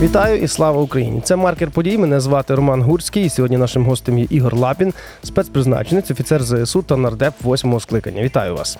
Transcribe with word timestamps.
Вітаю 0.00 0.42
і 0.42 0.48
слава 0.48 0.82
Україні! 0.82 1.20
Це 1.20 1.36
маркер 1.36 1.70
подій. 1.70 1.98
Мене 1.98 2.20
звати 2.20 2.54
Роман 2.54 2.82
Гурський. 2.82 3.24
І 3.24 3.28
сьогодні 3.28 3.56
нашим 3.56 3.84
гостем 3.84 4.18
є 4.18 4.26
Ігор 4.30 4.54
Лапін, 4.56 4.92
спецпризначенець, 5.22 6.10
офіцер 6.10 6.42
ЗСУ 6.42 6.82
та 6.82 6.96
нардеп 6.96 7.34
восьмого 7.42 7.80
скликання. 7.80 8.22
Вітаю 8.22 8.54
вас! 8.54 8.78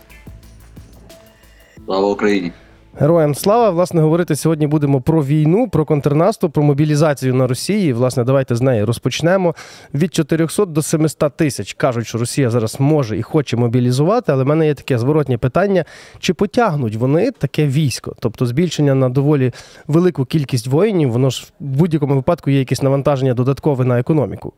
Слава 1.85 2.09
Україні! 2.09 2.53
Героям 3.01 3.35
слава! 3.35 3.71
Власне, 3.71 4.01
говорити 4.01 4.37
сьогодні 4.37 4.67
будемо 4.67 5.01
про 5.01 5.25
війну, 5.25 5.69
про 5.69 5.85
контрнаступ, 5.85 6.53
про 6.53 6.63
мобілізацію 6.63 7.35
на 7.35 7.47
Росії. 7.47 7.93
Власне, 7.93 8.25
давайте 8.25 8.57
з 8.57 8.61
неї 8.61 8.85
розпочнемо. 8.85 9.55
Від 9.95 10.15
400 10.15 10.65
до 10.65 10.83
700 10.83 11.37
тисяч 11.37 11.73
кажуть, 11.73 12.07
що 12.07 12.19
Росія 12.19 12.51
зараз 12.51 12.81
може 12.81 13.19
і 13.19 13.23
хоче 13.23 13.57
мобілізувати, 13.57 14.33
але 14.33 14.45
в 14.45 14.47
мене 14.47 14.67
є 14.67 14.75
таке 14.75 14.99
зворотнє 14.99 15.39
питання: 15.39 15.85
чи 16.19 16.35
потягнуть 16.35 16.97
вони 16.97 17.31
таке 17.31 17.67
військо? 17.67 18.15
Тобто 18.19 18.47
збільшення 18.47 18.95
на 18.95 19.09
доволі 19.09 19.53
велику 19.87 20.25
кількість 20.25 20.67
воїнів, 20.67 21.13
воно 21.13 21.31
ж 21.31 21.47
в 21.61 21.65
будь-якому 21.65 22.15
випадку 22.15 22.51
є 22.51 22.59
якесь 22.59 22.83
навантаження 22.83 23.35
додаткове 23.35 23.85
на 23.85 24.01
економіку. 24.01 24.53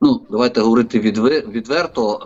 Ну, 0.00 0.20
давайте 0.30 0.60
говорити 0.60 1.00
відве- 1.00 1.50
відверто. 1.50 2.20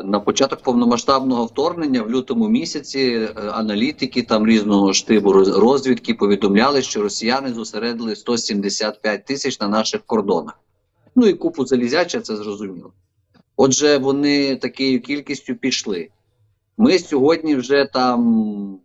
Е, 0.00 0.02
на 0.06 0.20
початок 0.20 0.62
повномасштабного 0.62 1.44
вторгнення 1.44 2.02
в 2.02 2.10
лютому 2.10 2.48
місяці 2.48 3.00
е, 3.00 3.40
аналітики 3.50 4.22
там 4.22 4.46
різного 4.46 4.92
штибу 4.92 5.32
розвідки 5.32 6.14
повідомляли, 6.14 6.82
що 6.82 7.02
росіяни 7.02 7.52
зосередили 7.52 8.16
175 8.16 9.24
тисяч 9.24 9.60
на 9.60 9.68
наших 9.68 10.02
кордонах. 10.06 10.58
Ну 11.16 11.26
і 11.26 11.32
купу 11.32 11.66
залізяча, 11.66 12.20
це 12.20 12.36
зрозуміло. 12.36 12.92
Отже, 13.56 13.98
вони 13.98 14.56
такою 14.56 15.00
кількістю 15.00 15.54
пішли. 15.54 16.08
Ми 16.78 16.98
сьогодні 16.98 17.54
вже 17.56 17.84
там 17.92 18.78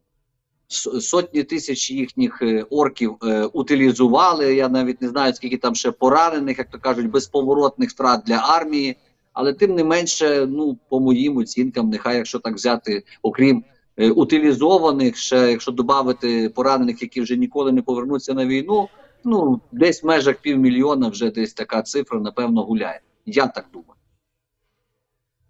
сотні 0.69 1.43
тисяч 1.43 1.91
їхніх 1.91 2.41
е, 2.41 2.65
орків 2.69 3.15
е, 3.23 3.43
утилізували. 3.43 4.55
Я 4.55 4.69
навіть 4.69 5.01
не 5.01 5.07
знаю, 5.07 5.33
скільки 5.33 5.57
там 5.57 5.75
ще 5.75 5.91
поранених, 5.91 6.57
як 6.57 6.69
то 6.69 6.79
кажуть, 6.79 7.09
безповоротних 7.09 7.89
втрат 7.89 8.21
для 8.25 8.35
армії. 8.35 8.97
Але 9.33 9.53
тим 9.53 9.75
не 9.75 9.83
менше, 9.83 10.47
ну 10.49 10.77
по 10.89 10.99
моїм 10.99 11.37
оцінкам, 11.37 11.89
нехай 11.89 12.17
якщо 12.17 12.39
так 12.39 12.55
взяти, 12.55 13.03
окрім 13.21 13.63
е, 13.97 14.09
утилізованих, 14.09 15.17
ще 15.17 15.51
якщо 15.51 15.71
додати 15.71 16.49
поранених, 16.49 17.01
які 17.01 17.21
вже 17.21 17.37
ніколи 17.37 17.71
не 17.71 17.81
повернуться 17.81 18.33
на 18.33 18.45
війну, 18.45 18.87
ну 19.23 19.61
десь 19.71 20.03
в 20.03 20.07
межах 20.07 20.35
півмільйона 20.35 21.09
вже 21.09 21.31
десь 21.31 21.53
така 21.53 21.81
цифра, 21.81 22.19
напевно, 22.19 22.63
гуляє. 22.63 22.99
Я 23.25 23.47
так 23.47 23.65
думаю. 23.73 23.98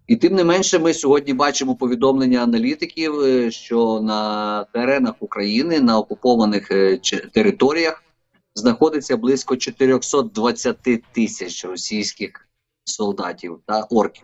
І 0.09 0.15
тим 0.15 0.35
не 0.35 0.43
менше, 0.43 0.79
ми 0.79 0.93
сьогодні 0.93 1.33
бачимо 1.33 1.75
повідомлення 1.75 2.43
аналітиків, 2.43 3.19
е, 3.19 3.51
що 3.51 4.01
на 4.01 4.63
теренах 4.63 5.13
України 5.19 5.79
на 5.79 5.99
окупованих 5.99 6.71
е, 6.71 6.99
територіях 7.33 8.03
знаходиться 8.55 9.17
близько 9.17 9.57
420 9.57 10.77
тисяч 11.11 11.65
російських 11.65 12.47
солдатів 12.83 13.59
та 13.65 13.81
орків. 13.81 14.23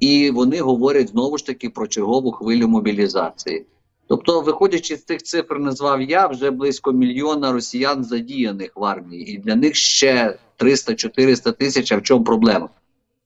І 0.00 0.30
вони 0.30 0.60
говорять 0.60 1.08
знову 1.08 1.38
ж 1.38 1.46
таки 1.46 1.70
про 1.70 1.86
чергову 1.86 2.32
хвилю 2.32 2.68
мобілізації. 2.68 3.66
Тобто, 4.08 4.40
виходячи 4.40 4.96
з 4.96 5.02
тих 5.02 5.22
цифр, 5.22 5.58
назвав 5.58 6.02
я 6.02 6.26
вже 6.26 6.50
близько 6.50 6.92
мільйона 6.92 7.52
росіян 7.52 8.04
задіяних 8.04 8.72
в 8.76 8.84
армії, 8.84 9.34
і 9.34 9.38
для 9.38 9.56
них 9.56 9.76
ще 9.76 10.38
300-400 10.58 11.52
тисяч. 11.52 11.92
А 11.92 11.96
в 11.96 12.02
чому 12.02 12.24
проблема? 12.24 12.68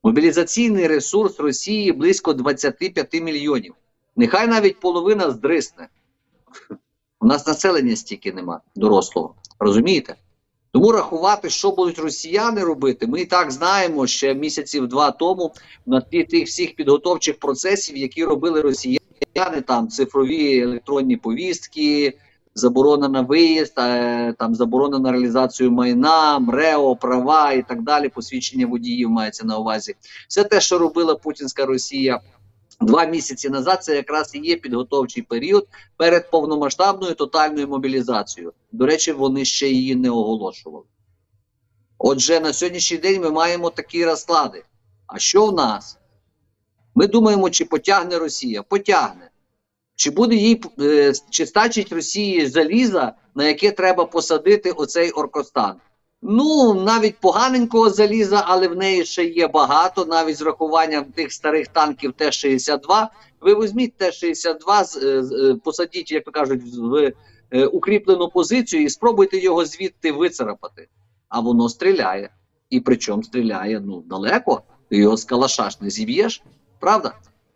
Мобілізаційний 0.05 0.87
ресурс 0.87 1.41
Росії 1.41 1.93
близько 1.93 2.33
25 2.33 3.15
мільйонів. 3.15 3.75
Нехай 4.17 4.49
навіть 4.49 4.81
половина 4.81 5.31
здрисне. 5.31 5.89
У 7.21 7.27
нас 7.27 7.47
населення 7.47 7.97
стільки 7.97 8.33
нема 8.33 8.61
дорослого. 8.77 9.35
Розумієте? 9.59 10.15
Тому 10.73 10.93
рахувати, 10.93 11.51
що 11.51 11.71
будуть 11.71 11.99
росіяни 11.99 12.65
робити, 12.65 13.07
ми 13.07 13.21
і 13.21 13.25
так 13.25 13.51
знаємо 13.51 14.07
ще 14.07 14.35
місяців 14.35 14.89
два 14.89 15.11
тому 15.11 15.53
на 15.87 16.01
тлі 16.01 16.25
тих 16.25 16.47
всіх 16.47 16.77
підготовчих 16.77 17.39
процесів, 17.39 17.97
які 17.97 18.25
робили 18.25 18.61
росіяни, 18.61 19.61
там 19.67 19.89
цифрові 19.89 20.59
електронні 20.59 21.17
повістки, 21.17 22.19
заборона 22.55 23.09
на 23.09 23.21
виїзд, 23.21 23.75
е, 23.79 24.35
там 24.39 24.55
заборона 24.55 24.99
на 24.99 25.13
реалізацію 25.13 25.71
майна, 25.71 26.39
МРЕО, 26.39 26.97
права 26.97 27.53
і 27.53 27.63
так 27.63 27.83
далі. 27.83 28.09
Посвідчення 28.09 28.67
водіїв 28.67 29.11
мається 29.11 29.47
на 29.47 29.59
увазі. 29.59 29.95
Все 30.29 30.45
те, 30.45 30.61
що 30.61 30.79
робила 30.79 31.15
путінська 31.15 31.67
Росія 31.67 32.21
два 32.81 33.05
місяці 33.05 33.51
назад, 33.51 33.85
це 33.85 33.97
якраз 33.97 34.35
і 34.35 34.39
є 34.39 34.57
підготовчий 34.57 35.23
період 35.23 35.69
перед 35.97 36.31
повномасштабною 36.31 37.15
тотальною 37.15 37.69
мобілізацією. 37.69 38.53
До 38.73 38.87
речі, 38.87 39.13
вони 39.13 39.45
ще 39.45 39.69
її 39.69 39.95
не 39.95 40.11
оголошували. 40.11 40.85
Отже, 41.99 42.41
на 42.41 42.53
сьогоднішній 42.53 42.99
день 42.99 43.21
ми 43.21 43.31
маємо 43.31 43.71
такі 43.71 44.05
розклади. 44.05 44.65
А 45.07 45.19
що 45.19 45.47
в 45.47 45.55
нас? 45.55 45.99
Ми 46.95 47.07
думаємо, 47.07 47.51
чи 47.51 47.65
потягне 47.65 48.19
Росія? 48.19 48.63
Потягне. 48.63 49.24
Чи 49.97 50.11
буде 50.11 50.35
їй 50.35 50.63
е, 50.81 51.13
чи 51.31 51.47
стачить 51.47 51.93
Росії 51.93 52.47
заліза, 52.47 53.13
на 53.35 53.49
яке 53.49 53.71
треба 53.71 54.05
посадити 54.05 54.71
оцей 54.71 55.11
оркостан? 55.11 55.75
Ну, 56.23 56.75
навіть 56.75 57.19
поганенького 57.21 57.91
заліза, 57.91 58.43
але 58.47 58.69
в 58.69 58.77
неї 58.77 59.05
ще 59.05 59.25
є 59.25 59.49
багато, 59.49 60.05
навіть 60.05 60.37
з 60.37 60.43
рахуванням 60.43 61.05
тих 61.05 61.33
старих 61.33 61.69
танків 61.69 62.13
Т-62. 62.13 63.07
Ви 63.41 63.55
візьміть 63.55 63.97
Т-62, 63.97 64.85
з- 64.85 64.97
е, 64.97 65.23
е, 65.51 65.55
посадіть, 65.65 66.13
як 66.13 66.25
кажуть, 66.25 66.63
в 66.79 67.13
укріплену 67.73 68.29
позицію 68.29 68.83
і 68.83 68.89
спробуйте 68.91 69.39
його 69.39 69.65
звідти 69.65 70.13
вицарапати. 70.13 70.89
А 71.29 71.41
воно 71.41 71.69
стріляє. 71.69 72.31
І 72.71 72.81
причому 72.81 73.23
стріляє 73.23 73.81
ну, 73.81 74.01
далеко, 74.07 74.63
ти 74.91 74.97
його 74.97 75.17
з 75.17 75.25
калаша 75.25 75.71
ж 75.71 75.79
не 75.81 75.91
зіб'єш, 75.91 76.43
правда? 76.81 77.13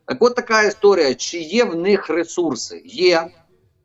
Так 0.09 0.23
от 0.23 0.35
така 0.35 0.63
історія. 0.63 1.15
Чи 1.15 1.39
є 1.39 1.65
в 1.65 1.77
них 1.77 2.11
ресурси? 2.11 2.83
Є. 2.85 3.31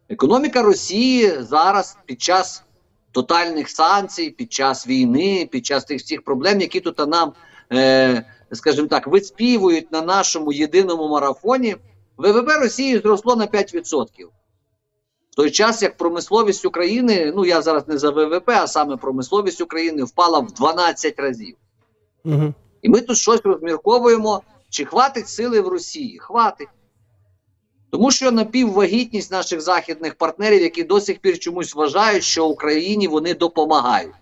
Економіка 0.09 0.61
Росії 0.61 1.34
зараз 1.39 1.97
під 2.06 2.22
час 2.22 2.63
тотальних 3.11 3.69
санкцій, 3.69 4.29
під 4.29 4.53
час 4.53 4.88
війни, 4.88 5.50
під 5.51 5.66
час 5.66 5.85
тих 5.85 6.01
всіх 6.01 6.22
проблем, 6.22 6.62
які 6.62 6.79
тут 6.79 7.07
нам, 7.07 7.33
е, 7.73 8.25
скажімо 8.51 8.88
так, 8.88 9.07
виспівують 9.07 9.91
на 9.91 10.01
нашому 10.01 10.53
єдиному 10.53 11.07
марафоні, 11.07 11.75
ВВП 12.17 12.50
Росії 12.62 13.00
зросло 13.00 13.35
на 13.35 13.47
5%. 13.47 14.29
В 15.31 15.35
той 15.35 15.51
час, 15.51 15.81
як 15.81 15.97
промисловість 15.97 16.66
України, 16.66 17.33
ну 17.35 17.45
я 17.45 17.62
зараз 17.62 17.88
не 17.88 17.97
за 17.97 18.09
ВВП, 18.09 18.50
а 18.50 18.67
саме 18.67 18.97
промисловість 18.97 19.62
України 19.62 20.03
впала 20.03 20.39
в 20.39 20.51
12 20.51 21.19
разів. 21.19 21.56
Угу. 22.25 22.53
І 22.81 22.89
ми 22.89 23.01
тут 23.01 23.17
щось 23.17 23.41
розмірковуємо, 23.44 24.41
чи 24.73 24.85
хватить 24.85 25.29
сили 25.29 25.61
в 25.61 25.67
Росії? 25.67 26.19
Хватить. 26.19 26.67
Тому 27.91 28.11
що 28.11 28.31
напіввагітність 28.31 29.31
наших 29.31 29.61
західних 29.61 30.16
партнерів, 30.16 30.61
які 30.61 30.84
до 30.84 31.01
сих 31.01 31.19
пір 31.19 31.39
чомусь 31.39 31.75
вважають, 31.75 32.23
що 32.23 32.47
Україні 32.47 33.07
вони 33.07 33.33
допомагають. 33.33 34.16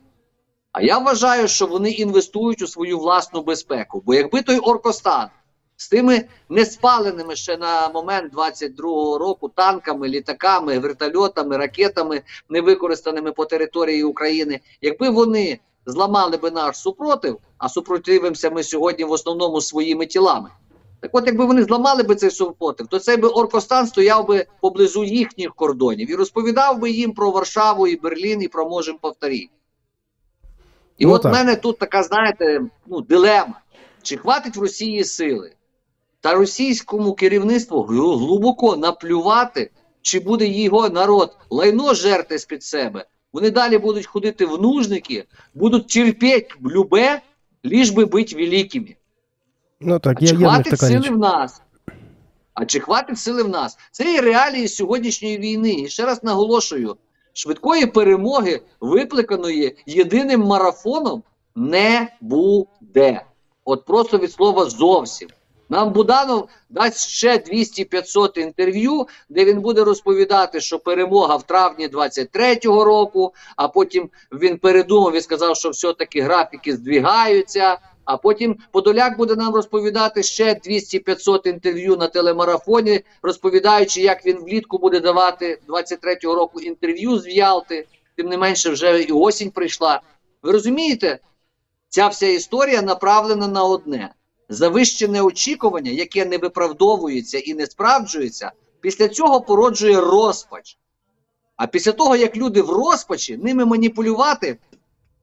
А 0.72 0.82
я 0.82 0.98
вважаю, 0.98 1.48
що 1.48 1.68
вони 1.68 1.92
інвестують 1.92 2.62
у 2.62 2.68
свою 2.68 3.00
власну 3.00 3.44
безпеку. 3.44 4.04
Бо 4.06 4.14
якби 4.14 4.42
той 4.42 4.58
Оркостан 4.58 5.30
з 5.76 5.90
тими 5.90 6.26
неспаленими 6.50 7.36
ще 7.36 7.58
на 7.58 7.90
момент 7.90 8.34
22-го 8.34 9.18
року 9.18 9.50
танками, 9.50 10.08
літаками, 10.08 10.80
вертольотами, 10.80 11.58
ракетами, 11.58 12.22
невикористаними 12.50 13.32
по 13.32 13.46
території 13.46 14.04
України, 14.04 14.60
якби 14.82 15.10
вони 15.10 15.60
зламали 15.86 16.38
би 16.38 16.52
наш 16.52 16.78
супротив, 16.78 17.38
а 17.58 17.70
супротивимося 17.70 18.50
ми 18.50 18.64
сьогодні 18.64 19.04
в 19.06 19.12
основному 19.12 19.62
своїми 19.62 20.06
тілами. 20.06 20.50
Так 21.00 21.12
от, 21.14 21.28
якби 21.28 21.46
вони 21.46 21.64
зламали 21.64 22.04
би 22.04 22.16
цей 22.16 22.32
супротив, 22.32 22.88
то 22.88 23.00
цей 23.00 23.18
би 23.18 23.28
Оркостан 23.28 23.88
стояв 23.88 24.28
би 24.28 24.46
поблизу 24.62 25.04
їхніх 25.04 25.56
кордонів 25.56 26.12
і 26.12 26.16
розповідав 26.16 26.80
би 26.80 26.92
їм 26.92 27.14
про 27.14 27.32
Варшаву 27.32 27.88
і 27.88 27.96
Берлін 27.96 28.42
і 28.42 28.48
про 28.48 28.70
можем 28.70 28.98
повторі. 28.98 29.50
І 30.98 31.06
Ну, 31.06 31.12
от 31.12 31.26
в 31.26 31.30
мене 31.30 31.56
тут 31.56 31.78
така, 31.80 32.04
знаєте, 32.04 32.62
ну, 32.88 33.02
дилема: 33.02 33.62
чи 34.02 34.18
хватить 34.18 34.58
в 34.58 34.62
Росії 34.62 35.04
сили? 35.04 35.54
Та 36.20 36.34
російському 36.34 37.14
керівництву 37.14 37.82
глибоко 37.84 38.76
наплювати, 38.76 39.72
чи 40.02 40.20
буде 40.20 40.48
його 40.48 40.90
народ 40.90 41.38
лайно 41.50 41.94
жерти 41.94 42.40
з-під 42.40 42.64
себе. 42.64 43.06
Вони 43.34 43.52
далі 43.52 43.78
будуть 43.78 44.06
ходити 44.06 44.46
в 44.46 44.62
нужники, 44.62 45.26
будуть 45.54 45.88
терпіти 45.88 46.48
любе, 46.66 47.22
ліж 47.66 47.90
би 47.90 48.06
бути 48.06 48.36
великими. 48.36 48.96
Ну 49.80 50.00
так, 50.00 50.18
А 50.22 50.24
є, 50.26 50.28
чи 50.28 50.36
є 50.36 50.40
хватить 50.40 50.80
сили 50.80 51.00
річ. 51.00 51.10
в 51.10 51.18
нас? 51.18 51.62
А 52.54 52.66
чи 52.66 52.80
хватить 52.80 53.18
сили 53.20 53.44
в 53.44 53.50
нас? 53.50 53.78
Це 53.92 54.14
є 54.14 54.22
реалії 54.22 54.68
сьогоднішньої 54.68 55.38
війни. 55.38 55.74
І 55.74 55.88
ще 55.88 56.06
раз 56.06 56.24
наголошую: 56.24 56.98
швидкої 57.34 57.86
перемоги, 57.86 58.62
викликаної 58.80 59.78
єдиним 59.86 60.42
марафоном, 60.42 61.24
не 61.56 62.08
буде. 62.22 63.26
От 63.66 63.86
просто 63.86 64.18
від 64.18 64.32
слова 64.32 64.66
зовсім. 64.66 65.30
Нам 65.72 65.94
Буданов 65.94 66.50
дасть 66.70 67.10
ще 67.10 67.38
200-500 67.38 68.40
інтерв'ю, 68.40 69.08
де 69.30 69.46
він 69.46 69.62
буде 69.62 69.84
розповідати, 69.84 70.62
що 70.62 70.80
перемога 70.80 71.36
в 71.36 71.44
травні 71.44 71.88
23-го 71.88 72.84
року, 72.84 73.34
а 73.56 73.68
потім 73.68 74.10
він 74.32 74.58
передумав 74.58 75.16
і 75.16 75.22
сказав, 75.22 75.56
що 75.56 75.70
все-таки 75.70 76.22
графіки 76.22 76.76
здвігаються. 76.76 77.78
А 78.06 78.18
потім 78.18 78.58
Подоляк 78.72 79.18
буде 79.18 79.36
нам 79.36 79.56
розповідати 79.56 80.24
ще 80.24 80.54
200-500 80.54 81.48
інтерв'ю 81.48 81.98
на 81.98 82.08
телемарафоні, 82.08 83.02
розповідаючи, 83.22 84.02
як 84.02 84.26
він 84.26 84.38
влітку 84.38 84.78
буде 84.78 85.00
давати 85.00 85.60
23-го 85.68 86.36
року 86.36 86.60
інтерв'ю 86.60 87.20
з 87.20 87.28
Ялти. 87.28 87.88
Тим 88.18 88.28
не 88.28 88.38
менше, 88.38 88.70
вже 88.70 89.02
і 89.02 89.12
осінь 89.12 89.52
прийшла. 89.52 90.02
Ви 90.44 90.52
розумієте, 90.52 91.20
ця 91.90 92.08
вся 92.08 92.28
історія 92.28 92.82
направлена 92.82 93.48
на 93.48 93.64
одне: 93.64 94.10
завищене 94.52 95.22
очікування, 95.22 95.92
яке 95.92 96.26
не 96.26 96.38
виправдовується 96.38 97.38
і 97.38 97.54
не 97.54 97.66
справджується, 97.66 98.52
після 98.82 99.08
цього 99.08 99.42
породжує 99.42 100.02
розпач. 100.02 100.78
А 101.56 101.68
після 101.68 101.92
того, 101.92 102.16
як 102.16 102.38
люди 102.38 102.62
в 102.62 102.70
розпачі, 102.70 103.38
ними 103.38 103.66
маніпулювати, 103.66 104.58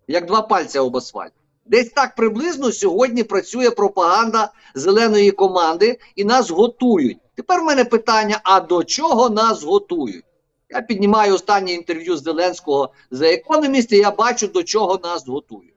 як 0.09 0.27
два 0.27 0.43
пальця 0.43 0.81
об 0.81 0.97
асфальт. 0.97 1.33
Десь 1.67 1.91
так 1.91 2.15
приблизно 2.15 2.73
сьогодні 2.73 3.25
працює 3.25 3.71
пропаганда 3.71 4.53
зеленої 4.75 5.31
команди 5.31 5.99
і 6.17 6.25
нас 6.25 6.51
готують. 6.51 7.19
Тепер 7.35 7.61
в 7.61 7.65
мене 7.65 7.85
питання: 7.85 8.41
а 8.45 8.61
до 8.61 8.85
чого 8.85 9.31
нас 9.31 9.63
готують? 9.63 10.25
Я 10.71 10.81
піднімаю 10.81 11.35
останнє 11.35 11.73
інтерв'ю 11.73 12.17
Зеленського 12.17 12.93
за 13.11 13.29
економіст, 13.29 13.93
і 13.93 13.97
я 13.97 14.11
бачу, 14.11 14.47
до 14.47 14.63
чого 14.63 15.01
нас 15.05 15.27
готують. 15.27 15.75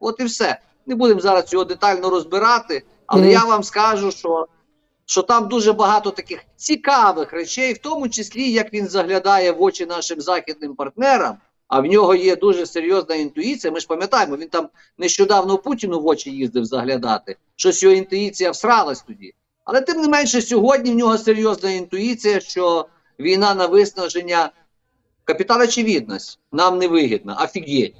От 0.00 0.20
і 0.20 0.24
все. 0.24 0.60
Не 0.86 0.94
будемо 0.94 1.20
зараз 1.20 1.44
цього 1.44 1.64
детально 1.64 2.10
розбирати, 2.10 2.82
але 3.06 3.22
Мгм. 3.22 3.30
я 3.30 3.44
вам 3.44 3.62
скажу, 3.62 4.10
що, 4.10 4.46
що 5.06 5.22
там 5.22 5.48
дуже 5.48 5.72
багато 5.72 6.10
таких 6.10 6.40
цікавих 6.56 7.32
речей, 7.32 7.72
в 7.72 7.78
тому 7.78 8.08
числі 8.08 8.50
як 8.52 8.72
він 8.72 8.88
заглядає 8.88 9.52
в 9.52 9.62
очі 9.62 9.86
нашим 9.86 10.20
західним 10.20 10.74
партнерам. 10.74 11.36
А 11.68 11.80
в 11.80 11.84
нього 11.84 12.14
є 12.14 12.36
дуже 12.36 12.66
серйозна 12.66 13.14
інтуїція. 13.14 13.72
Ми 13.72 13.80
ж 13.80 13.86
пам'ятаємо, 13.86 14.36
він 14.36 14.48
там 14.48 14.68
нещодавно 14.98 15.58
Путіну 15.58 16.00
в 16.00 16.06
очі 16.06 16.30
їздив 16.30 16.64
заглядати. 16.64 17.36
Щось 17.56 17.82
його 17.82 17.94
інтуїція 17.94 18.50
всралась 18.50 19.02
тоді. 19.02 19.34
Але 19.64 19.80
тим 19.80 20.00
не 20.00 20.08
менше, 20.08 20.42
сьогодні 20.42 20.90
в 20.90 20.94
нього 20.94 21.18
серйозна 21.18 21.70
інтуїція, 21.70 22.40
що 22.40 22.86
війна 23.20 23.54
на 23.54 23.66
виснаження 23.66 24.50
капітал 25.24 25.62
очевидність 25.62 26.38
нам 26.52 26.78
не 26.78 26.88
вигідна. 26.88 27.34
Офігеть. 27.44 27.94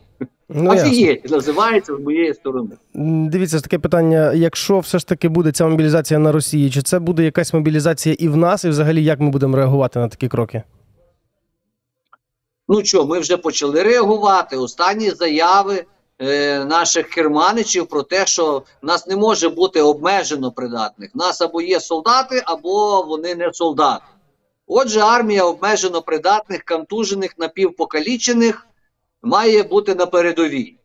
Ну. 0.49 0.71
Офігеть 0.71 1.31
називається 1.31 1.97
з 1.97 2.01
моєї 2.01 2.35
сторони. 2.35 2.71
Дивіться, 3.31 3.61
таке 3.61 3.79
питання: 3.79 4.33
якщо 4.33 4.79
все 4.79 4.99
ж 4.99 5.07
таки 5.07 5.29
буде 5.29 5.53
ця 5.53 5.67
мобілізація 5.67 6.21
на 6.21 6.33
Росії, 6.33 6.71
чи 6.71 6.83
це 6.83 6.99
буде 6.99 7.25
якась 7.25 7.55
мобілізація 7.55 8.17
і 8.19 8.29
в 8.29 8.37
нас, 8.37 8.65
і 8.65 8.69
взагалі 8.69 9.05
як 9.05 9.21
ми 9.21 9.31
будемо 9.31 9.57
реагувати 9.57 9.99
на 9.99 10.09
такі 10.09 10.29
кроки? 10.29 10.63
Ну 12.69 12.85
що, 12.85 13.07
ми 13.07 13.19
вже 13.19 13.37
почали 13.37 13.83
реагувати. 13.83 14.57
Останні 14.57 15.11
заяви 15.11 15.85
е, 16.19 16.65
наших 16.65 17.09
керманичів 17.09 17.87
про 17.87 18.03
те, 18.03 18.27
що 18.27 18.63
в 18.83 18.87
нас 18.87 19.07
не 19.07 19.17
може 19.17 19.49
бути 19.49 19.83
обмежено 19.83 20.53
придатних. 20.53 21.11
Нас 21.15 21.41
або 21.41 21.63
є 21.63 21.81
солдати, 21.81 22.43
або 22.45 23.03
вони 23.03 23.35
не 23.35 23.53
солдати. 23.53 24.05
Отже, 24.67 25.01
армія 25.01 25.45
обмежено 25.45 26.03
придатних, 26.03 26.65
контужених, 26.65 27.35
напівпокалічених 27.39 28.67
має 29.25 29.63
бути 29.63 29.95
на 29.95 30.07
передовій. 30.07 30.77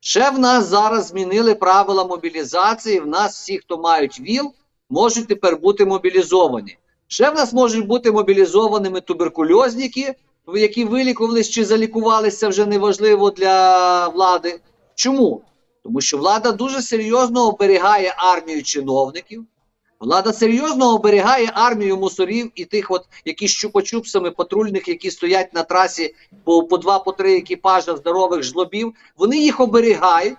Ще 0.00 0.30
в 0.30 0.38
нас 0.38 0.66
зараз 0.66 1.06
змінили 1.06 1.54
правила 1.54 2.04
мобілізації. 2.04 3.00
В 3.00 3.06
нас 3.06 3.34
всі, 3.34 3.58
хто 3.58 3.78
мають 3.78 4.20
ВІЛ, 4.20 4.52
можуть 4.90 5.28
тепер 5.28 5.56
бути 5.56 5.84
мобілізовані. 5.84 6.78
Ще 7.08 7.30
в 7.30 7.34
нас 7.34 7.52
можуть 7.52 7.86
бути 7.86 8.12
мобілізованими 8.12 9.00
туберкульозники, 9.00 10.14
які 10.54 10.84
вилікувались 10.84 11.50
чи 11.50 11.64
залікувалися 11.64 12.48
вже 12.48 12.66
неважливо 12.66 13.30
для 13.30 14.08
влади. 14.08 14.60
Чому? 14.94 15.42
Тому 15.82 16.00
що 16.00 16.18
влада 16.18 16.52
дуже 16.52 16.82
серйозно 16.82 17.48
оберігає 17.48 18.14
армію 18.18 18.62
чиновників. 18.62 19.46
Влада 20.00 20.32
серйозно 20.32 20.94
оберігає 20.94 21.50
армію 21.54 21.96
мусорів 21.96 22.50
і 22.54 22.64
тих, 22.64 22.90
от, 22.90 23.04
які 23.24 23.48
з 23.48 23.64
чупа-чупсами 23.64 24.30
патрульних, 24.30 24.88
які 24.88 25.10
стоять 25.10 25.54
на 25.54 25.62
трасі 25.62 26.14
по, 26.44 26.62
по 26.62 26.78
два, 26.78 26.98
по 26.98 27.12
три 27.12 27.36
екіпажа 27.36 27.96
здорових 27.96 28.42
жлобів. 28.42 28.94
Вони 29.16 29.36
їх 29.36 29.60
оберігають. 29.60 30.38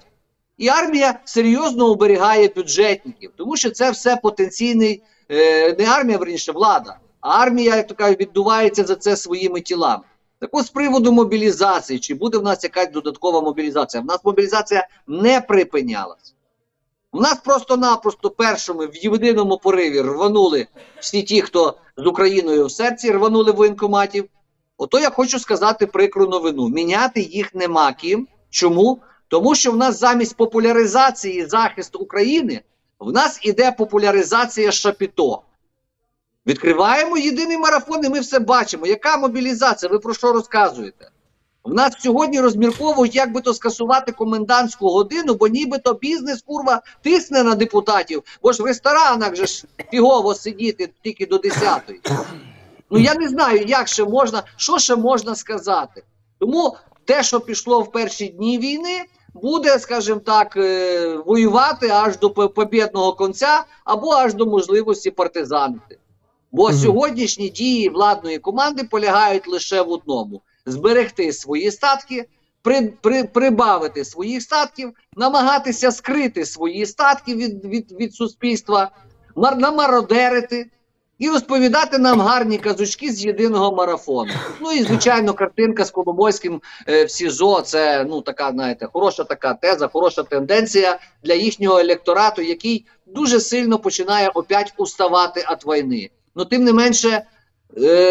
І 0.58 0.68
армія 0.68 1.20
серйозно 1.26 1.86
оберігає 1.86 2.48
бюджетників, 2.56 3.32
тому 3.38 3.58
що 3.58 3.72
це 3.72 3.92
все 3.92 4.16
потенційний, 4.16 5.02
е, 5.30 5.76
не 5.80 5.86
армія, 5.86 6.18
верніше, 6.18 6.52
влада, 6.52 6.98
а 7.22 7.30
армія, 7.30 7.76
як 7.76 7.88
то 7.88 7.96
кажуть, 7.96 8.20
віддувається 8.20 8.84
за 8.84 8.96
це 8.96 9.16
своїми 9.16 9.62
тілами. 9.62 10.04
Так 10.40 10.50
ось 10.52 10.66
з 10.66 10.70
приводу 10.70 11.12
мобілізації, 11.12 12.00
чи 12.00 12.14
буде 12.14 12.38
в 12.38 12.44
нас 12.44 12.64
якась 12.64 12.92
додаткова 12.92 13.42
мобілізація? 13.42 14.04
В 14.04 14.06
нас 14.06 14.20
мобілізація 14.26 14.88
не 15.08 15.42
припинялась. 15.42 16.34
У 17.12 17.22
нас 17.22 17.38
просто-напросто 17.40 18.30
першими 18.30 18.88
в 18.88 18.96
єдиному 18.96 19.58
пориві 19.58 20.02
рванули 20.02 20.68
всі 21.00 21.24
ті, 21.24 21.42
хто 21.42 21.78
з 21.98 22.06
Україною 22.06 22.66
в 22.66 22.72
серці, 22.72 23.12
рванули 23.12 23.52
воєнкоматів. 23.52 24.30
Ото 24.78 25.00
я 25.00 25.10
хочу 25.10 25.40
сказати 25.40 25.88
прикру 25.88 26.28
новину: 26.28 26.70
міняти 26.70 27.22
їх 27.22 27.56
нема 27.56 27.94
ким. 27.94 28.28
Чому? 28.50 29.02
Тому 29.28 29.56
що 29.56 29.72
в 29.72 29.78
нас 29.78 30.00
замість 30.00 30.36
популяризації 30.36 31.46
захисту 31.46 32.00
України 32.00 32.62
в 33.00 33.12
нас 33.12 33.40
іде 33.42 33.72
популяризація 33.72 34.72
шапіто. 34.72 35.42
Відкриваємо 36.48 37.18
єдиний 37.18 37.58
марафон, 37.58 38.06
і 38.06 38.10
ми 38.10 38.20
все 38.20 38.40
бачимо. 38.40 38.88
Яка 38.88 39.18
мобілізація? 39.18 39.92
Ви 39.92 40.00
про 40.00 40.14
що 40.14 40.34
розказуєте? 40.34 41.10
В 41.70 41.74
нас 41.74 41.94
сьогодні 42.00 42.40
розмірковують, 42.42 43.16
як 43.16 43.34
би 43.34 43.42
то 43.42 43.54
скасувати 43.54 44.12
комендантську 44.12 44.90
годину, 44.90 45.34
бо 45.36 45.48
нібито 45.48 45.94
бізнес 45.94 46.42
курва 46.42 46.82
тисне 47.02 47.44
на 47.44 47.56
депутатів, 47.56 48.24
бо 48.44 48.52
ж 48.54 48.64
в 48.64 48.66
ресторанах 48.66 49.36
же 49.36 49.46
ж 49.46 49.64
фігово 49.92 50.36
сидіти 50.36 50.90
тільки 51.04 51.26
до 51.26 51.36
10-ї. 51.36 52.22
Ну 52.92 53.00
я 53.00 53.16
не 53.16 53.28
знаю, 53.28 53.64
як 53.68 53.88
ще 53.88 54.06
можна, 54.06 54.44
що 54.58 54.78
ще 54.78 54.96
можна 54.96 55.36
сказати. 55.36 56.04
Тому 56.40 56.76
те, 57.06 57.24
що 57.24 57.40
пішло 57.40 57.82
в 57.82 57.92
перші 57.92 58.28
дні 58.28 58.60
війни, 58.60 59.02
буде, 59.34 59.80
скажімо 59.80 60.20
так, 60.26 60.58
е, 60.58 61.18
воювати 61.26 61.90
аж 61.90 62.18
до 62.18 62.30
по- 62.30 62.50
побєдного 62.50 63.14
кінця 63.14 63.64
або 63.86 64.12
аж 64.12 64.34
до 64.34 64.46
можливості 64.46 65.12
партизанити. 65.12 65.98
Бо 66.52 66.74
сьогоднішні 66.74 67.50
дії 67.50 67.90
владної 67.90 68.38
команди 68.40 68.84
полягають 68.84 69.48
лише 69.48 69.82
в 69.82 69.92
одному: 69.92 70.42
зберегти 70.66 71.34
свої 71.34 71.72
статки, 71.72 72.26
при, 72.62 72.82
при, 73.02 73.24
прибавити 73.24 74.06
своїх 74.06 74.42
статків, 74.42 74.94
намагатися 75.16 75.92
скрити 75.92 76.46
свої 76.46 76.86
статки 76.86 77.36
від, 77.36 77.66
від, 77.66 77.92
від 77.92 78.16
суспільства, 78.16 78.92
мар, 79.36 79.58
намародерити 79.58 80.70
і 81.20 81.30
розповідати 81.30 81.98
нам 81.98 82.22
гарні 82.22 82.58
казочки 82.58 83.12
з 83.12 83.26
єдиного 83.26 83.76
марафону. 83.76 84.32
Ну 84.62 84.72
і 84.72 84.84
звичайно, 84.84 85.34
картинка 85.34 85.86
з 85.86 85.92
Коломойським 85.92 86.62
е, 86.88 87.06
в 87.06 87.12
СІЗО. 87.12 87.62
Це 87.62 88.06
ну 88.10 88.22
така, 88.22 88.52
знаєте, 88.52 88.88
хороша 88.94 89.24
така 89.24 89.54
теза, 89.54 89.88
хороша 89.88 90.24
тенденція 90.24 91.00
для 91.24 91.34
їхнього 91.34 91.80
електорату, 91.80 92.42
який 92.42 92.86
дуже 93.08 93.40
сильно 93.40 93.80
починає 93.80 94.30
опять 94.30 94.74
уставати 94.78 95.46
від 95.52 95.74
війни. 95.74 96.10
Ну 96.36 96.46
тим 96.46 96.64
не 96.64 96.74
менше 96.74 97.24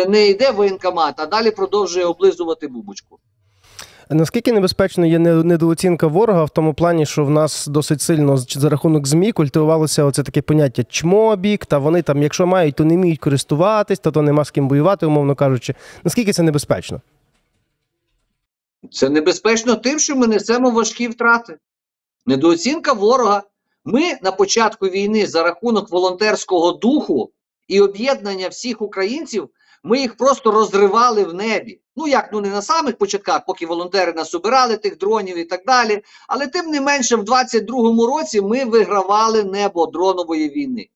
не 0.09 0.29
йде 0.29 0.51
в 0.51 0.55
воєнкомат, 0.55 1.15
а 1.17 1.27
далі 1.27 1.51
продовжує 1.51 2.05
облизувати 2.05 2.69
бубочку. 2.69 3.19
Наскільки 4.11 4.53
небезпечно 4.53 5.07
є 5.07 5.19
недооцінка 5.19 6.07
ворога 6.07 6.45
в 6.45 6.51
тому 6.51 6.75
плані, 6.75 7.07
що 7.07 7.25
в 7.25 7.31
нас 7.31 7.67
досить 7.67 8.01
сильно 8.01 8.37
за 8.37 8.69
рахунок 8.69 9.07
ЗМІ 9.07 9.33
культивувалося 9.33 10.05
оце 10.05 10.23
таке 10.23 10.43
поняття 10.43 10.85
чмобік, 10.85 11.67
та 11.67 11.79
вони 11.79 12.03
там, 12.03 12.23
якщо 12.23 12.47
мають, 12.47 12.75
то 12.75 12.85
не 12.85 12.95
вміють 12.95 13.19
користуватись, 13.19 13.99
то, 13.99 14.11
то 14.11 14.23
нема 14.23 14.45
з 14.45 14.51
ким 14.51 14.69
воювати, 14.69 15.07
умовно 15.07 15.35
кажучи. 15.35 15.75
Наскільки 16.05 16.33
це 16.33 16.43
небезпечно? 16.43 17.01
Це 18.91 19.09
небезпечно 19.09 19.75
тим, 19.75 19.99
що 19.99 20.17
ми 20.17 20.27
несемо 20.27 20.71
важкі 20.71 21.09
втрати. 21.09 21.59
Недооцінка 22.27 22.93
ворога. 22.93 23.43
Ми 23.85 24.03
на 24.23 24.33
початку 24.33 24.87
війни 24.87 25.27
за 25.27 25.43
рахунок 25.43 25.91
волонтерського 25.91 26.73
духу 26.73 27.31
і 27.69 27.81
об'єднання 27.81 28.49
всіх 28.49 28.83
українців, 28.83 29.51
ми 29.83 30.01
їх 30.01 30.17
просто 30.17 30.51
розривали 30.51 31.25
в 31.25 31.35
небі. 31.35 31.81
Ну 31.97 32.09
як, 32.09 32.31
ну 32.33 32.41
не 32.41 32.49
на 32.49 32.63
самих 32.63 32.97
початках, 32.97 33.47
поки 33.47 33.67
волонтери 33.67 34.13
нас 34.13 34.35
обирали 34.35 34.77
тих 34.77 34.99
дронів 34.99 35.37
і 35.37 35.45
так 35.45 35.63
далі. 35.67 36.03
Але 36.29 36.47
тим 36.47 36.67
не 36.67 36.81
менше, 36.81 37.17
в 37.17 37.23
22-му 37.23 38.07
році 38.07 38.41
ми 38.41 38.65
вигравали 38.65 39.45
небо 39.45 39.87
дронової 39.87 40.49
війни. 40.49 40.89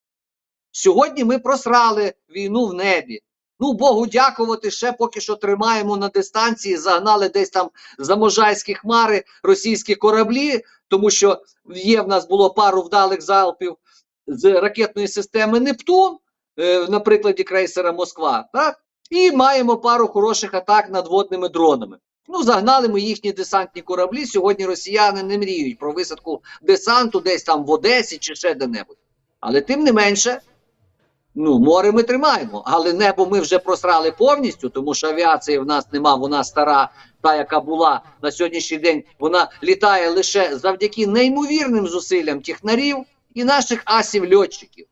Сьогодні 0.72 1.24
ми 1.24 1.38
просрали 1.38 2.14
війну 2.34 2.66
в 2.66 2.74
небі. 2.74 3.20
Ну, 3.60 3.72
Богу 3.72 4.06
дякувати, 4.06 4.70
ще 4.70 4.92
поки 4.92 5.20
що 5.20 5.36
тримаємо 5.36 5.96
на 5.96 6.08
дистанції, 6.08 6.76
загнали 6.76 7.28
десь 7.28 7.50
там 7.50 7.70
за 7.98 8.16
можайські 8.16 8.74
хмари 8.74 9.24
російські 9.42 9.94
кораблі, 9.94 10.62
тому 10.88 11.10
що 11.10 11.42
є 11.74 12.02
в 12.02 12.08
нас 12.08 12.28
було 12.28 12.50
пару 12.50 12.82
вдалих 12.82 13.22
залпів. 13.22 13.76
з 14.26 14.60
ракетної 14.60 15.08
системи 15.08 15.60
Нептун, 15.60 16.18
на 16.88 17.00
прикладі 17.00 17.42
крейсера 17.42 17.92
Москва, 17.92 18.48
так? 18.52 18.82
І 19.10 19.32
маємо 19.32 19.76
пару 19.76 20.08
хороших 20.08 20.54
атак 20.54 20.90
над 20.90 21.08
водними 21.08 21.48
дронами. 21.48 21.98
Ну, 22.28 22.42
загнали 22.42 22.88
ми 22.88 23.00
їхні 23.00 23.32
десантні 23.32 23.82
кораблі. 23.82 24.26
Сьогодні 24.26 24.66
росіяни 24.66 25.22
не 25.22 25.38
мріють 25.38 25.78
про 25.78 25.92
висадку 25.92 26.42
десанту 26.62 27.20
десь 27.20 27.42
там 27.42 27.64
в 27.64 27.70
Одесі 27.70 28.18
чи 28.18 28.34
ще 28.34 28.54
де-небудь. 28.54 28.96
Але 29.40 29.60
тим 29.60 29.84
не 29.84 29.92
менше, 29.92 30.40
ну, 31.34 31.58
море 31.58 31.92
ми 31.92 32.02
тримаємо, 32.02 32.62
але 32.66 32.92
небо 32.92 33.26
ми 33.26 33.40
вже 33.40 33.58
просрали 33.58 34.12
повністю, 34.12 34.68
тому 34.68 34.94
що 34.94 35.08
авіації 35.08 35.58
в 35.58 35.66
нас 35.66 35.92
нема, 35.92 36.14
вона 36.14 36.44
стара, 36.44 36.90
та, 37.22 37.36
яка 37.36 37.60
була 37.60 38.02
на 38.22 38.30
сьогоднішній 38.30 38.78
день, 38.78 39.02
вона 39.18 39.50
літає 39.62 40.10
лише 40.10 40.56
завдяки 40.58 41.06
неймовірним 41.06 41.86
зусиллям 41.86 42.40
технарів 42.40 42.96
і 43.34 43.44
наших 43.44 43.82
асів-льотчиків, 43.86 44.86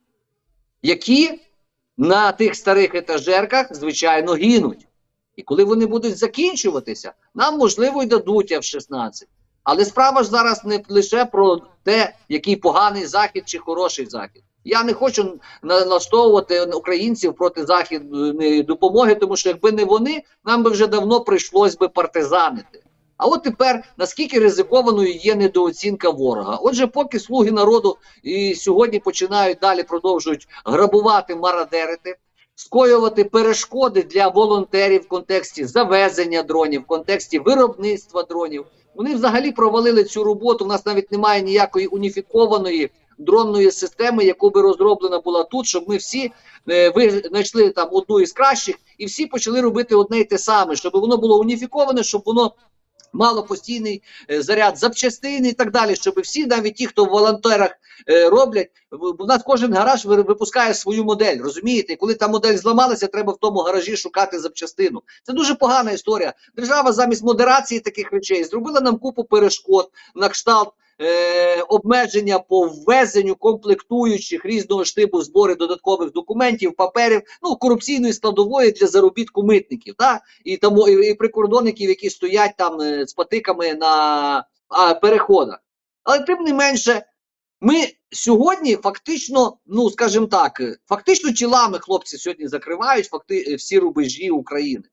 які 0.82 1.40
на 2.00 2.32
тих 2.32 2.54
старих 2.56 2.94
етажерках, 2.94 3.66
звичайно, 3.70 4.32
гинуть. 4.32 4.86
І 5.36 5.42
коли 5.42 5.64
вони 5.64 5.86
будуть 5.86 6.18
закінчуватися, 6.18 7.12
нам 7.34 7.58
можливо 7.58 8.02
й 8.02 8.06
дадуть 8.06 8.52
F-16. 8.52 9.10
Але 9.64 9.84
справа 9.84 10.22
ж 10.22 10.30
зараз 10.30 10.64
не 10.64 10.82
лише 10.88 11.24
про 11.24 11.60
те, 11.84 12.14
який 12.28 12.56
поганий 12.56 13.06
захід 13.06 13.42
чи 13.46 13.58
хороший 13.58 14.06
захід. 14.06 14.42
Я 14.64 14.82
не 14.82 14.92
хочу 14.94 15.38
на- 15.62 15.80
налаштовувати 15.80 16.64
українців 16.64 17.34
проти 17.34 17.66
західної 17.66 18.62
допомоги, 18.62 19.14
тому 19.14 19.36
що 19.36 19.48
якби 19.48 19.72
не 19.72 19.84
вони, 19.84 20.22
нам 20.44 20.62
би 20.62 20.70
вже 20.70 20.86
давно 20.86 21.20
прийшлось 21.20 21.76
би 21.76 21.88
партизанити. 21.88 22.79
А 23.20 23.26
от 23.26 23.42
тепер 23.42 23.84
наскільки 23.98 24.38
ризикованою 24.38 25.12
є 25.12 25.34
недооцінка 25.34 26.10
ворога? 26.10 26.58
Отже, 26.62 26.86
поки 26.86 27.20
слуги 27.20 27.50
народу 27.50 27.96
і 28.22 28.54
сьогодні 28.54 28.98
починають 28.98 29.58
далі 29.58 29.82
продовжують 29.82 30.48
грабувати, 30.64 31.34
марадерити, 31.34 32.16
скоювати 32.54 33.24
перешкоди 33.24 34.02
для 34.02 34.28
волонтерів 34.28 35.02
в 35.02 35.08
контексті 35.08 35.64
завезення 35.64 36.42
дронів, 36.42 36.80
в 36.80 36.86
контексті 36.86 37.38
виробництва 37.38 38.22
дронів. 38.22 38.64
Вони 38.94 39.14
взагалі 39.14 39.52
провалили 39.52 40.04
цю 40.04 40.24
роботу. 40.24 40.64
У 40.64 40.68
нас 40.68 40.86
навіть 40.86 41.12
немає 41.12 41.42
ніякої 41.42 41.86
уніфікованої 41.86 42.90
дронної 43.18 43.70
системи, 43.70 44.24
яку 44.24 44.50
би 44.50 44.62
розроблена 44.62 45.20
була 45.20 45.44
тут, 45.44 45.66
щоб 45.66 45.84
ми 45.88 45.96
всі 45.96 46.32
е, 46.70 47.22
знайшли 47.30 47.70
там 47.70 47.88
одну 47.92 48.20
із 48.20 48.32
кращих, 48.32 48.76
і 48.98 49.06
всі 49.06 49.26
почали 49.26 49.60
робити 49.60 49.94
одне 49.94 50.20
й 50.20 50.24
те 50.24 50.38
саме, 50.38 50.76
щоб 50.76 50.92
воно 50.92 51.16
було 51.16 51.40
уніфіковане, 51.40 52.02
щоб 52.02 52.22
воно. 52.26 52.52
Мало 53.12 53.42
постійний 53.42 54.02
е, 54.30 54.42
заряд 54.42 54.78
запчастини 54.78 55.48
і 55.48 55.52
так 55.52 55.70
далі, 55.70 55.96
щоб 55.96 56.20
всі, 56.20 56.46
навіть 56.46 56.74
ті, 56.74 56.86
хто 56.86 57.04
в 57.04 57.08
волонтерах 57.08 57.70
е, 58.08 58.28
роблять, 58.30 58.70
в- 58.90 59.26
нас 59.26 59.42
кожен 59.46 59.74
гараж 59.74 60.04
випускає 60.04 60.74
свою 60.74 61.04
модель. 61.04 61.38
Розумієте, 61.38 61.92
І 61.92 61.96
коли 61.96 62.14
та 62.14 62.28
модель 62.28 62.56
зламалася, 62.56 63.06
треба 63.06 63.32
в 63.32 63.38
тому 63.40 63.58
гаражі 63.60 63.96
шукати 63.96 64.38
запчастину. 64.38 65.02
Це 65.22 65.32
дуже 65.32 65.54
погана 65.54 65.90
історія. 65.90 66.34
Держава 66.56 66.92
замість 66.92 67.22
модерації 67.22 67.80
таких 67.80 68.12
речей 68.12 68.44
зробила 68.44 68.80
нам 68.80 68.98
купу 68.98 69.24
перешкод 69.24 69.90
на 70.14 70.28
кшталт. 70.28 70.68
Е, 71.02 71.62
обмеження 71.62 72.38
по 72.38 72.66
ввезенню 72.68 73.34
комплектуючих 73.34 74.44
різного 74.44 74.84
штибу 74.84 75.22
збори 75.22 75.54
додаткових 75.54 76.12
документів, 76.12 76.76
паперів, 76.76 77.22
ну 77.42 77.56
корупційної 77.56 78.12
складової 78.12 78.72
для 78.72 78.86
заробітку 78.86 79.42
митників, 79.42 79.94
та 79.98 80.20
і 80.44 80.56
тому 80.56 80.88
і, 80.88 81.10
і 81.10 81.14
прикордонників, 81.14 81.88
які 81.88 82.10
стоять 82.10 82.54
там 82.58 82.80
е, 82.80 83.06
з 83.06 83.12
патиками 83.12 83.74
на 83.74 84.44
а, 84.68 84.94
переходах. 84.94 85.58
Але 86.04 86.20
тим 86.20 86.42
не 86.44 86.54
менше, 86.54 87.06
ми 87.60 87.74
сьогодні 88.10 88.76
фактично, 88.76 89.56
ну 89.66 89.90
скажімо 89.90 90.26
так, 90.26 90.60
е, 90.60 90.76
фактично 90.88 91.32
тілами 91.32 91.78
хлопці 91.78 92.18
сьогодні 92.18 92.48
закривають 92.48 93.06
факти 93.06 93.54
всі 93.54 93.78
рубежі 93.78 94.30
України. 94.30 94.84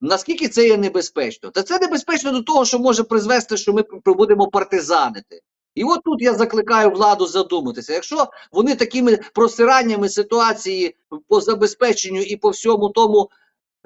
Наскільки 0.00 0.48
це 0.48 0.68
є 0.68 0.76
небезпечно? 0.76 1.50
Та 1.50 1.62
це 1.62 1.78
небезпечно 1.78 2.32
до 2.32 2.42
того, 2.42 2.64
що 2.64 2.78
може 2.78 3.04
призвести, 3.04 3.56
що 3.56 3.72
ми 3.72 3.84
будемо 4.04 4.48
партизанити. 4.48 5.40
І 5.78 5.84
от 5.84 6.02
тут 6.04 6.22
я 6.22 6.34
закликаю 6.34 6.90
владу 6.90 7.26
задуматися. 7.26 7.92
Якщо 7.92 8.26
вони 8.52 8.74
такими 8.74 9.18
просираннями 9.34 10.08
ситуації 10.08 10.96
по 11.28 11.40
забезпеченню 11.40 12.20
і 12.20 12.36
по 12.36 12.50
всьому 12.50 12.88
тому 12.88 13.30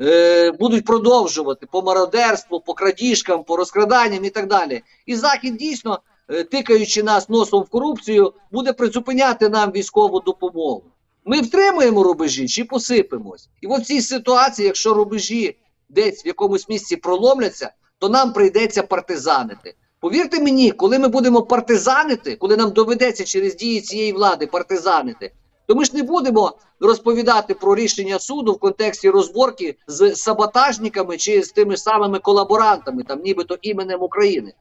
е, 0.01 0.51
будуть 0.51 0.85
продовжувати 0.85 1.67
по 1.73 1.83
мародерству, 1.83 2.61
по 2.61 2.75
крадіжкам, 2.75 3.45
по 3.45 3.57
розкраданням 3.57 4.25
і 4.25 4.31
так 4.31 4.47
далі. 4.47 4.83
І 5.07 5.17
Захід 5.17 5.57
дійсно, 5.57 6.01
е, 6.29 6.45
тикаючи 6.45 7.03
нас 7.03 7.29
носом 7.29 7.63
в 7.63 7.69
корупцію, 7.69 8.33
буде 8.53 8.73
призупиняти 8.73 9.49
нам 9.49 9.71
військову 9.71 10.21
допомогу. 10.21 10.85
Ми 11.25 11.41
втримуємо 11.41 12.03
рубежі 12.03 12.49
чи 12.49 12.65
посипемось. 12.65 13.49
І 13.61 13.67
в 13.67 13.81
цій 13.81 14.01
ситуації, 14.01 14.67
якщо 14.67 14.95
рубежі 14.95 15.59
десь 15.89 16.25
в 16.25 16.27
якомусь 16.27 16.69
місці 16.69 16.97
проломляться, 16.97 17.73
то 17.99 18.09
нам 18.09 18.33
прийдеться 18.33 18.83
партизанити. 18.83 19.75
Повірте 20.03 20.41
мені, 20.41 20.73
коли 20.73 20.99
ми 20.99 21.09
будемо 21.09 21.43
партизанити, 21.43 22.37
коли 22.37 22.57
нам 22.57 22.71
доведеться 22.71 23.25
через 23.25 23.57
дії 23.57 23.81
цієї 23.81 24.13
влади 24.13 24.47
партизанити, 24.47 25.33
то 25.67 25.75
ми 25.75 25.85
ж 25.85 25.97
не 25.97 26.03
будемо 26.03 26.57
розповідати 26.81 27.55
про 27.55 27.75
рішення 27.75 28.19
суду 28.19 28.53
в 28.53 28.59
контексті 28.59 29.11
розборки 29.11 29.77
з 29.87 30.17
саботажниками 30.17 31.17
чи 31.17 31.43
з 31.43 31.53
тими 31.53 31.77
самими 31.77 32.19
колаборантами, 32.19 33.03
там 33.03 33.21
нібито 33.23 33.59
іменем 33.63 34.03
України. 34.03 34.55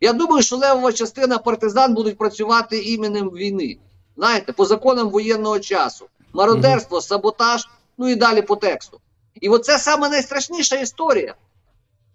Я 0.00 0.12
думаю, 0.12 0.42
що 0.42 0.56
левова 0.56 0.92
частина 0.92 1.38
партизан 1.38 1.94
будуть 1.94 2.18
працювати 2.18 2.82
іменем 2.82 3.28
війни. 3.28 3.78
Знаєте, 4.16 4.52
по 4.52 4.64
законам 4.64 5.10
воєнного 5.10 5.58
часу. 5.58 6.06
Мародерство, 6.32 7.00
саботаж, 7.00 7.68
ну 7.98 8.08
і 8.08 8.14
далі 8.14 8.42
по 8.42 8.56
тексту. 8.56 9.00
І 9.34 9.48
оце 9.48 9.78
саме 9.78 10.08
найстрашніша 10.08 10.76
історія. 10.76 11.34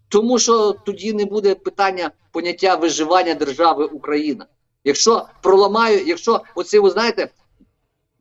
Тому 0.09 0.39
що 0.39 0.71
тоді 0.85 1.13
не 1.13 1.25
буде 1.25 1.55
питання 1.55 2.11
поняття 2.31 2.75
виживання 2.75 3.33
держави 3.33 3.85
Україна. 3.85 4.45
Якщо 4.83 5.25
проламаю, 5.41 6.05
якщо 6.05 6.41
оці, 6.55 6.79
ви 6.79 6.89
знаєте, 6.89 7.29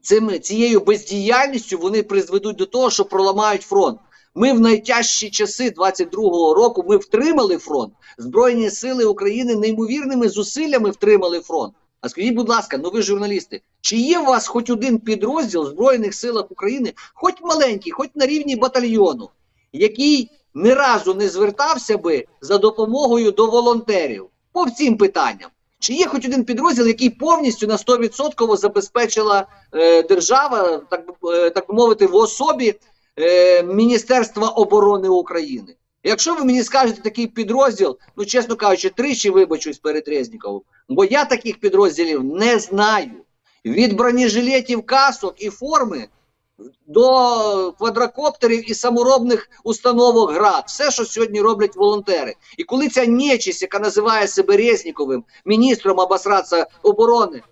цим, 0.02 0.40
цією 0.40 0.80
бездіяльністю 0.80 1.78
вони 1.78 2.02
призведуть 2.02 2.56
до 2.56 2.66
того, 2.66 2.90
що 2.90 3.04
проламають 3.04 3.62
фронт. 3.62 3.98
Ми 4.34 4.52
в 4.52 4.60
найтяжчі 4.60 5.30
часи 5.30 5.70
22-го 5.70 6.54
року 6.54 6.84
ми 6.88 6.96
втримали 6.96 7.56
фронт. 7.56 7.92
Збройні 8.18 8.70
сили 8.70 9.04
України 9.04 9.56
неймовірними 9.56 10.28
зусиллями 10.28 10.90
втримали 10.90 11.40
фронт. 11.40 11.74
А 12.00 12.08
скажіть, 12.08 12.34
будь 12.34 12.48
ласка, 12.48 12.78
ну 12.78 12.90
ви 12.90 13.02
журналісти, 13.02 13.62
чи 13.80 13.96
є 13.96 14.18
у 14.18 14.24
вас 14.24 14.46
хоч 14.46 14.70
один 14.70 14.98
підрозділ 14.98 15.66
Збройних 15.66 16.14
силах 16.14 16.50
України, 16.50 16.92
хоч 17.14 17.34
маленький, 17.42 17.92
хоч 17.92 18.08
на 18.14 18.26
рівні 18.26 18.56
батальйону, 18.56 19.28
який 19.72 20.30
ні 20.56 20.74
разу 20.74 21.14
не 21.14 21.28
звертався 21.28 21.98
би 21.98 22.26
за 22.40 22.58
допомогою 22.58 23.30
до 23.30 23.46
волонтерів 23.46 24.26
по 24.52 24.64
всім 24.64 24.96
питанням? 24.96 25.50
Чи 25.78 25.92
є 25.92 26.06
хоч 26.06 26.26
один 26.26 26.44
підрозділ, 26.44 26.86
який 26.86 27.10
повністю 27.10 27.66
на 27.66 27.76
100% 27.76 28.56
забезпечила 28.56 29.46
е, 29.74 30.02
держава, 30.02 30.78
так, 30.90 31.04
е, 31.34 31.50
так 31.50 31.68
би 31.68 31.74
мовити, 31.74 32.06
в 32.06 32.14
особі 32.14 32.74
е, 33.18 33.62
Міністерства 33.62 34.48
оборони 34.48 35.08
України? 35.08 35.76
Якщо 36.04 36.34
ви 36.34 36.44
мені 36.44 36.62
скажете 36.62 37.02
такий 37.02 37.26
підрозділ, 37.26 37.98
ну 38.16 38.24
чесно 38.24 38.56
кажучи, 38.56 38.90
тричі 38.90 39.30
вибачусь 39.30 39.78
перед 39.78 40.08
Резніковим, 40.08 40.60
бо 40.88 41.04
я 41.04 41.24
таких 41.24 41.60
підрозділів 41.60 42.24
не 42.24 42.58
знаю. 42.58 43.10
Від 43.64 43.96
бронежилетів, 43.96 44.86
касок 44.86 45.34
і 45.38 45.50
форми 45.50 46.08
до 46.86 47.72
квадрокоптерів 47.78 48.70
і 48.70 48.74
саморобних 48.74 49.48
установок 49.64 50.32
ГРАД. 50.32 50.64
Все, 50.66 50.90
що 50.90 51.04
сьогодні 51.04 51.40
роблять 51.40 51.76
волонтери. 51.76 52.34
І 52.58 52.64
коли 52.64 52.88
ця 52.88 53.06
нечість, 53.06 53.62
яка 53.62 53.78
називає 53.78 54.28
себе 54.28 54.56
Резніковим, 54.56 55.24
міністром 55.44 56.00
Абасраца 56.00 56.66
оборони, 56.82 57.42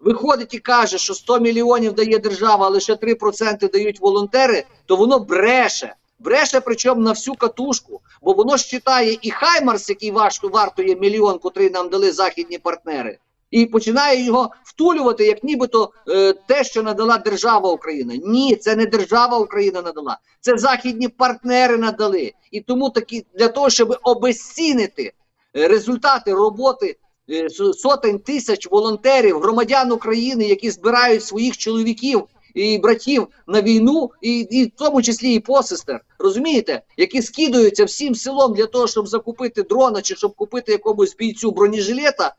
виходить 0.00 0.54
і 0.54 0.58
каже, 0.58 0.98
що 0.98 1.14
100 1.14 1.40
мільйонів 1.40 1.92
дає 1.92 2.18
держава, 2.18 2.66
а 2.66 2.70
лише 2.70 2.94
3% 2.94 3.72
дають 3.72 4.00
волонтери, 4.00 4.64
то 4.86 4.96
воно 4.96 5.18
бреше. 5.18 5.94
Бреше, 6.18 6.60
причому 6.60 7.00
на 7.00 7.10
всю 7.10 7.34
катушку, 7.34 8.00
бо 8.22 8.32
воно 8.32 8.56
ж 8.56 8.68
читає 8.68 9.18
і 9.22 9.30
Хаймарс, 9.30 9.88
який 9.88 10.10
важко 10.10 10.48
вартує 10.48 10.96
мільйон, 10.96 11.38
котрий 11.38 11.70
нам 11.70 11.88
дали 11.88 12.12
західні 12.12 12.58
партнери, 12.58 13.18
і 13.50 13.66
починає 13.66 14.24
його 14.24 14.50
втулювати, 14.64 15.26
як 15.26 15.44
нібито 15.44 15.90
е, 16.08 16.32
те, 16.32 16.64
що 16.64 16.82
надала 16.82 17.18
держава 17.18 17.72
Україна. 17.72 18.14
Ні, 18.16 18.56
це 18.56 18.76
не 18.76 18.86
держава 18.86 19.38
Україна 19.38 19.82
надала, 19.82 20.18
це 20.40 20.58
західні 20.58 21.08
партнери 21.08 21.76
надали. 21.76 22.32
І 22.50 22.60
тому 22.60 22.90
такі 22.90 23.26
для 23.38 23.48
того, 23.48 23.70
щоб 23.70 23.96
обезцінити 24.02 25.12
е, 25.56 25.68
результати 25.68 26.34
роботи 26.34 26.96
е, 27.30 27.50
сотень 27.74 28.18
тисяч 28.18 28.70
волонтерів, 28.70 29.40
громадян 29.40 29.92
України, 29.92 30.44
які 30.44 30.70
збирають 30.70 31.24
своїх 31.24 31.56
чоловіків 31.56 32.24
і 32.54 32.78
братів 32.78 33.28
на 33.46 33.62
війну, 33.62 34.10
і, 34.20 34.40
і 34.40 34.64
в 34.64 34.70
тому 34.76 35.02
числі 35.02 35.34
і 35.34 35.40
посестер, 35.40 36.00
розумієте, 36.18 36.82
які 36.96 37.22
скидаються 37.22 37.84
всім 37.84 38.14
селом 38.14 38.54
для 38.54 38.66
того, 38.66 38.86
щоб 38.86 39.06
закупити 39.06 39.62
дрона 39.62 40.02
чи 40.02 40.14
щоб 40.14 40.34
купити 40.34 40.72
якомусь 40.72 41.16
бійцю 41.16 41.50
бронежилета, 41.50 42.34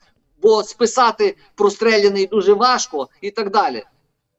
бо 0.46 0.64
списати 0.64 1.36
простреляний 1.56 2.28
дуже 2.28 2.54
важко 2.54 3.10
і 3.22 3.32
так 3.32 3.52
далі. 3.52 3.84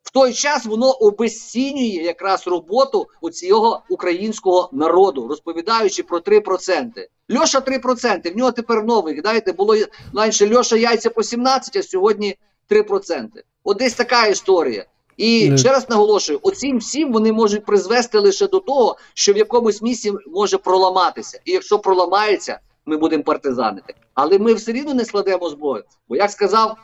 В 0.02 0.10
той 0.10 0.32
час 0.32 0.66
воно 0.66 0.90
обезцінює 0.90 2.02
якраз 2.04 2.46
роботу 2.46 3.06
у 3.20 3.30
цього 3.30 3.82
українського 3.88 4.68
народу, 4.72 5.28
розповідаючи 5.28 6.02
про 6.02 6.18
3%. 6.18 6.90
Льоша 7.38 7.58
3%, 7.58 8.34
в 8.34 8.36
нього 8.36 8.52
тепер 8.52 8.84
новий. 8.84 9.20
Знаєте, 9.20 9.52
було 9.52 9.76
раніше 10.14 10.54
Льоша 10.54 10.76
яйця 10.76 11.10
по 11.10 11.22
17, 11.22 11.76
а 11.76 11.82
сьогодні 11.82 12.36
3%. 12.70 13.26
От 13.64 13.76
десь 13.76 13.94
така 13.94 14.26
історія. 14.26 14.84
І 15.16 15.48
Не. 15.48 15.58
ще 15.58 15.68
раз 15.68 15.90
наголошую: 15.90 16.40
оцім 16.42 16.78
всім 16.78 17.12
вони 17.12 17.32
можуть 17.32 17.64
призвести 17.64 18.18
лише 18.18 18.46
до 18.46 18.60
того, 18.60 18.96
що 19.14 19.32
в 19.32 19.36
якомусь 19.36 19.82
місці 19.82 20.12
може 20.26 20.58
проламатися. 20.58 21.40
І 21.44 21.52
якщо 21.52 21.78
проламається, 21.78 22.60
ми 22.86 22.96
будемо 22.96 23.22
партизанити. 23.22 23.94
Але 24.14 24.38
ми 24.38 24.54
все 24.54 24.72
рівно 24.72 24.94
не 24.94 25.04
складемо 25.04 25.48
зброю. 25.48 25.84
Бо 26.08 26.16
як 26.16 26.30
сказав 26.30 26.76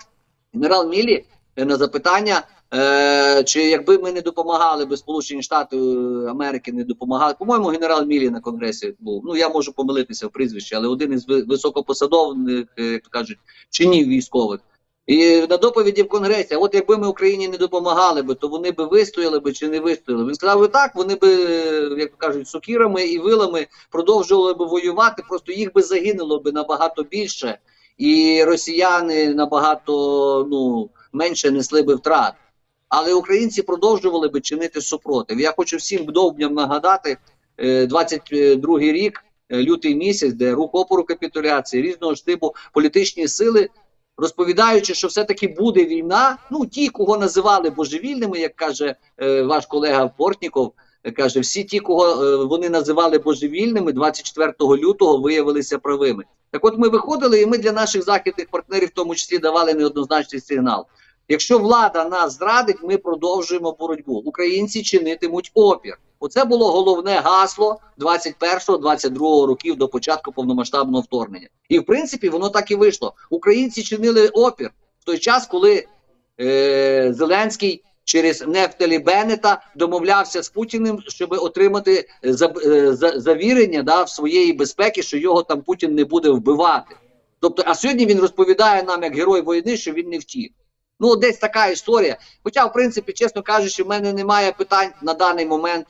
генерал 0.55 0.89
Мілі 0.89 1.25
е, 1.57 1.65
на 1.65 1.77
запитання, 1.77 2.43
е, 2.75 3.45
чи 3.45 3.63
якби 3.63 3.99
ми 3.99 4.13
не 4.13 4.21
допомагали, 4.21 4.85
би 4.85 4.97
Сполучені 4.97 5.43
Штати 5.43 5.77
Америки 6.29 6.73
не 6.73 6.85
допомагали. 6.85 7.35
По-моєму, 7.39 7.69
генерал 7.69 8.07
Мілі 8.07 8.31
на 8.31 8.41
конгресі 8.41 8.95
був. 9.01 9.23
Ну 9.25 9.37
я 9.37 9.49
можу 9.49 9.73
помилитися 9.73 10.27
в 10.27 10.31
прізвищі, 10.31 10.75
але 10.75 10.89
один 10.89 11.13
із 11.13 11.29
ви- 11.29 11.43
високопосадовних, 11.43 12.67
е, 12.79 12.83
як 12.85 13.03
то 13.03 13.11
кажуть, 13.11 13.39
чинів 13.71 14.09
військових. 14.09 14.61
І 15.07 15.47
на 15.51 15.57
доповіді 15.57 16.03
в 16.03 16.09
Конгресі, 16.09 16.57
от 16.57 16.75
якби 16.75 16.97
ми 16.97 17.09
Україні 17.09 17.49
не 17.49 17.57
допомагали 17.57 18.23
би, 18.23 18.35
то 18.35 18.49
вони 18.49 18.71
би 18.71 18.85
вистояли 18.85 19.41
би 19.41 19.53
чи 19.53 19.69
не 19.69 19.81
вистояли. 19.81 20.25
Він 20.25 20.35
сказав, 20.35 20.61
би 20.61 20.69
так, 20.69 20.95
вони 20.95 21.15
би, 21.15 21.45
е, 21.45 21.95
як 21.99 22.19
кажуть, 22.19 22.49
сокірами 22.49 23.05
і 23.05 23.19
вилами 23.19 23.67
продовжували 23.91 24.55
би 24.55 24.67
воювати, 24.67 25.23
просто 25.29 25.53
їх 25.53 25.73
би 25.73 25.83
загинуло 25.83 26.41
би 26.41 26.53
набагато 26.53 27.03
більше, 27.03 27.59
і 27.99 28.45
росіяни 28.45 29.35
набагато 29.35 29.93
ну, 30.51 30.91
менше 31.13 31.51
несли 31.51 31.83
би 31.83 31.95
втрат. 31.95 32.35
Але 32.89 33.15
українці 33.15 33.63
продовжували 33.63 34.29
би 34.29 34.41
чинити 34.41 34.81
супротив. 34.81 35.41
Я 35.41 35.53
хочу 35.57 35.77
всім 35.77 36.05
довбням 36.05 36.55
нагадати, 36.55 37.17
е, 37.59 37.87
22-й 37.87 38.93
рік, 38.93 39.25
е, 39.49 39.63
лютий 39.63 39.95
місяць, 39.95 40.33
де 40.33 40.53
рух 40.53 40.71
опору 40.73 41.05
капітуляції, 41.05 41.83
різного 41.83 42.15
ж 42.15 42.27
типу 42.27 42.55
політичні 42.73 43.29
сили, 43.29 43.69
розповідаючи, 44.17 44.95
що 44.95 45.09
все-таки 45.09 45.49
буде 45.49 45.85
війна. 45.85 46.39
Ну, 46.51 46.67
ті, 46.67 46.89
кого 46.89 47.17
називали 47.17 47.71
божевільними, 47.71 48.39
як 48.39 48.57
каже 48.57 48.97
е, 49.23 49.43
ваш 49.43 49.67
колега 49.67 50.09
Портніков, 50.09 50.73
е, 51.05 51.11
каже, 51.11 51.41
всі 51.41 51.65
ті, 51.65 51.81
кого 51.81 52.25
е, 52.25 52.37
вони 52.37 52.69
називали 52.69 53.19
божевільними, 53.19 53.93
24 53.93 54.53
лютого 54.61 55.19
виявилися 55.19 55.79
правими. 55.79 56.25
Так 56.51 56.65
от 56.65 56.79
ми 56.79 56.89
виходили, 56.89 57.41
і 57.41 57.47
ми 57.47 57.59
для 57.59 57.73
наших 57.73 58.03
західних 58.05 58.47
партнерів, 58.51 58.89
в 58.89 58.95
тому 58.95 59.15
числі, 59.15 59.39
давали 59.39 59.75
неоднозначний 59.75 60.41
сигнал. 60.41 60.87
Якщо 61.29 61.59
влада 61.59 62.09
нас 62.09 62.39
зрадить, 62.39 62.83
ми 62.83 62.97
продовжуємо 62.97 63.77
боротьбу. 63.81 64.15
Українці 64.15 64.83
чинитимуть 64.83 65.51
опір. 65.55 65.99
Оце 66.25 66.45
було 66.45 66.73
головне 66.73 67.21
гасло 67.21 67.81
21-22 67.99 69.47
років 69.47 69.77
до 69.77 69.89
початку 69.89 70.33
повномасштабного 70.33 71.03
вторгнення. 71.03 71.49
І 71.69 71.79
в 71.79 71.85
принципі 71.85 72.29
воно 72.29 72.49
так 72.49 72.71
і 72.71 72.75
вийшло. 72.75 73.15
Українці 73.31 73.83
чинили 73.83 74.29
опір 74.29 74.71
в 75.01 75.05
той 75.05 75.19
час, 75.19 75.47
коли 75.47 75.87
е, 76.41 77.13
Зеленський 77.13 77.85
через 78.05 78.47
Нефтелі 78.47 78.99
Беннета 78.99 79.63
домовлявся 79.77 80.43
з 80.43 80.49
Путіним, 80.49 81.03
щоб 81.09 81.33
отримати 81.33 82.09
е, 82.25 82.33
за, 82.33 82.53
е, 82.67 82.95
за, 82.95 83.21
завірення 83.21 83.83
да, 83.83 84.03
в 84.03 84.09
своєї 84.09 84.53
безпеки, 84.53 85.03
що 85.03 85.17
його 85.17 85.43
там 85.43 85.63
Путін 85.63 85.95
не 85.95 86.05
буде 86.05 86.31
вбивати. 86.31 86.97
Тобто, 87.41 87.63
а 87.67 87.75
сьогодні 87.75 88.07
він 88.07 88.21
розповідає 88.21 88.83
нам, 88.83 89.03
як 89.03 89.17
герой 89.17 89.43
війни, 89.43 89.77
що 89.77 89.93
він 89.93 90.09
не 90.09 90.19
втік. 90.19 90.53
Ну, 91.01 91.17
десь 91.17 91.39
така 91.39 91.67
історія. 91.67 92.17
Хоча, 92.45 92.67
в 92.67 92.73
принципі, 92.73 93.13
чесно 93.13 93.43
кажучи, 93.43 93.83
в 93.83 93.89
мене 93.89 94.13
немає 94.13 94.53
питань 94.53 94.91
на 95.03 95.15
даний 95.15 95.47
момент 95.47 95.87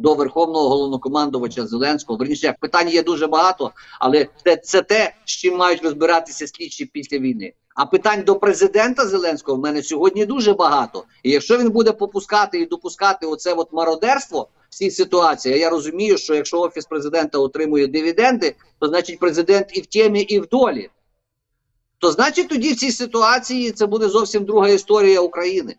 до 0.00 0.14
Верховного 0.14 0.68
головнокомандувача 0.68 1.66
Зеленського. 1.66 2.18
Верніше, 2.18 2.54
питань 2.60 2.88
є 2.88 3.02
дуже 3.02 3.26
багато, 3.26 3.70
але 4.00 4.26
це, 4.44 4.56
це 4.56 4.82
те, 4.82 5.14
з 5.24 5.30
чим 5.30 5.56
мають 5.56 5.82
розбиратися 5.82 6.46
слідчі 6.46 6.84
після 6.84 7.18
війни. 7.18 7.52
А 7.74 7.86
питань 7.86 8.22
до 8.22 8.36
президента 8.36 9.06
Зеленського 9.06 9.58
в 9.58 9.60
мене 9.60 9.82
сьогодні 9.82 10.26
дуже 10.26 10.52
багато. 10.52 11.04
І 11.22 11.30
якщо 11.30 11.58
він 11.58 11.70
буде 11.70 11.92
попускати 11.92 12.60
і 12.60 12.66
допускати 12.66 13.26
оце 13.26 13.54
от 13.54 13.72
мародерство 13.72 14.48
в 14.70 14.74
цій 14.74 14.90
ситуації, 14.90 15.58
я 15.58 15.70
розумію, 15.70 16.18
що 16.18 16.34
якщо 16.34 16.60
офіс 16.60 16.86
президента 16.86 17.38
отримує 17.38 17.86
дивіденди, 17.86 18.54
то 18.78 18.86
значить 18.88 19.18
президент 19.18 19.66
і 19.72 19.80
в 19.80 19.86
темі, 19.86 20.20
і 20.20 20.40
в 20.40 20.48
долі. 20.48 20.90
То 21.98 22.12
значить 22.12 22.48
тоді 22.48 22.72
в 22.72 22.76
цій 22.76 22.92
ситуації 22.92 23.70
це 23.70 23.86
буде 23.86 24.08
зовсім 24.08 24.44
друга 24.44 24.68
історія 24.68 25.20
України. 25.20 25.76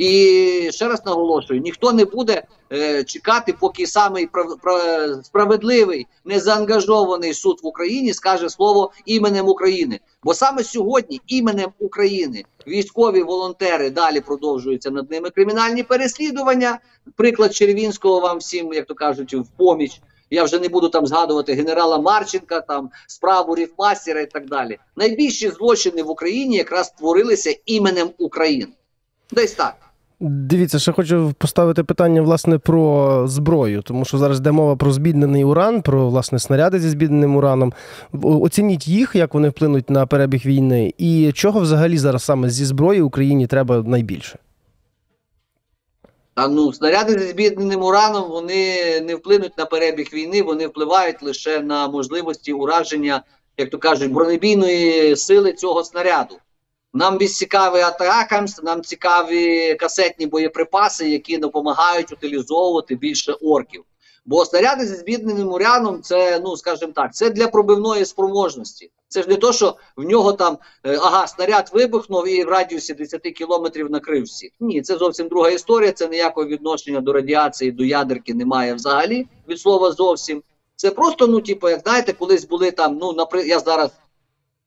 І 0.00 0.68
ще 0.72 0.88
раз 0.88 1.06
наголошую: 1.06 1.60
ніхто 1.60 1.92
не 1.92 2.04
буде 2.04 2.42
е, 2.72 3.04
чекати, 3.04 3.54
поки 3.60 3.86
самий 3.86 4.26
прав, 4.26 4.58
прав, 4.62 4.80
справедливий, 5.24 6.06
незаангажований 6.24 7.34
суд 7.34 7.60
в 7.62 7.66
Україні 7.66 8.14
скаже 8.14 8.50
слово 8.50 8.92
іменем 9.04 9.48
України. 9.48 10.00
Бо 10.22 10.34
саме 10.34 10.64
сьогодні 10.64 11.20
іменем 11.26 11.70
України 11.78 12.44
військові 12.66 13.22
волонтери 13.22 13.90
далі 13.90 14.20
продовжуються 14.20 14.90
над 14.90 15.10
ними 15.10 15.30
кримінальні 15.30 15.82
переслідування. 15.82 16.78
Приклад 17.16 17.54
Червінського 17.54 18.20
вам 18.20 18.38
всім, 18.38 18.72
як 18.72 18.86
то 18.86 18.94
кажуть, 18.94 19.34
в 19.34 19.46
поміч. 19.56 20.00
Я 20.30 20.44
вже 20.44 20.58
не 20.58 20.68
буду 20.68 20.88
там 20.88 21.06
згадувати 21.06 21.54
генерала 21.54 21.98
Марченка, 21.98 22.60
там 22.60 22.90
справу 23.06 23.54
Ріфмастера 23.54 24.20
і 24.20 24.30
так 24.30 24.46
далі. 24.46 24.78
Найбільші 24.96 25.50
злочини 25.50 26.02
в 26.02 26.10
Україні 26.10 26.56
якраз 26.56 26.90
творилися 26.90 27.56
іменем 27.66 28.10
України. 28.18 28.66
Десь 29.30 29.52
так. 29.52 29.89
Дивіться, 30.22 30.78
ще 30.78 30.92
хочу 30.92 31.34
поставити 31.38 31.84
питання 31.84 32.22
власне 32.22 32.58
про 32.58 33.28
зброю, 33.28 33.82
тому 33.82 34.04
що 34.04 34.18
зараз 34.18 34.38
йде 34.38 34.50
мова 34.50 34.76
про 34.76 34.92
збіднений 34.92 35.44
уран, 35.44 35.82
про 35.82 36.08
власне 36.08 36.38
снаряди 36.38 36.80
зі 36.80 36.88
збідненим 36.88 37.36
ураном. 37.36 37.72
Оцініть 38.22 38.88
їх, 38.88 39.14
як 39.14 39.34
вони 39.34 39.48
вплинуть 39.48 39.90
на 39.90 40.06
перебіг 40.06 40.46
війни, 40.46 40.94
і 40.98 41.32
чого 41.34 41.60
взагалі 41.60 41.98
зараз 41.98 42.22
саме 42.22 42.50
зі 42.50 42.64
зброї 42.64 43.02
Україні 43.02 43.46
треба 43.46 43.82
найбільше. 43.82 44.38
А 46.34 46.48
ну 46.48 46.72
снаряди 46.72 47.18
зі 47.18 47.26
збідненим 47.26 47.82
ураном 47.82 48.30
вони 48.30 49.00
не 49.00 49.14
вплинуть 49.14 49.58
на 49.58 49.66
перебіг 49.66 50.08
війни, 50.12 50.42
вони 50.42 50.66
впливають 50.66 51.22
лише 51.22 51.60
на 51.60 51.88
можливості 51.88 52.52
ураження, 52.52 53.22
як 53.58 53.70
то 53.70 53.78
кажуть, 53.78 54.12
бронебійної 54.12 55.16
сили 55.16 55.52
цього 55.52 55.84
снаряду. 55.84 56.34
Нам 56.92 57.18
більш 57.18 57.36
цікаві 57.36 57.80
атакамс, 57.80 58.62
нам 58.62 58.82
цікаві 58.82 59.74
касетні 59.74 60.26
боєприпаси, 60.26 61.10
які 61.10 61.38
допомагають 61.38 62.12
утилізовувати 62.12 62.94
більше 62.94 63.32
орків. 63.32 63.84
Бо 64.26 64.44
снаряди 64.44 64.86
зі 64.86 64.94
збідненим 64.94 65.48
ураном 65.48 66.02
це, 66.02 66.40
ну 66.44 66.56
скажімо 66.56 66.92
так, 66.94 67.14
це 67.14 67.30
для 67.30 67.48
пробивної 67.48 68.04
спроможності. 68.04 68.90
Це 69.08 69.22
ж 69.22 69.28
не 69.28 69.36
то, 69.36 69.52
що 69.52 69.76
в 69.96 70.04
нього 70.04 70.32
там 70.32 70.58
е, 70.84 70.98
ага, 71.02 71.26
снаряд 71.26 71.70
вибухнув 71.72 72.28
і 72.28 72.44
в 72.44 72.48
радіусі 72.48 72.94
10 72.94 73.20
кілометрів 73.22 73.90
накрив 73.90 74.22
всіх. 74.22 74.50
Ні, 74.60 74.82
це 74.82 74.96
зовсім 74.96 75.28
друга 75.28 75.50
історія. 75.50 75.92
Це 75.92 76.08
ніякого 76.08 76.46
відношення 76.46 77.00
до 77.00 77.12
радіації, 77.12 77.72
до 77.72 77.84
ядерки 77.84 78.34
немає 78.34 78.74
взагалі 78.74 79.26
від 79.48 79.60
слова 79.60 79.92
зовсім. 79.92 80.42
Це 80.76 80.90
просто, 80.90 81.26
ну, 81.26 81.40
типу, 81.40 81.68
як 81.68 81.80
знаєте, 81.80 82.12
колись 82.12 82.44
були 82.44 82.70
там, 82.70 82.98
ну, 83.00 83.12
наприклад, 83.12 83.48
я 83.48 83.58
зараз 83.58 83.90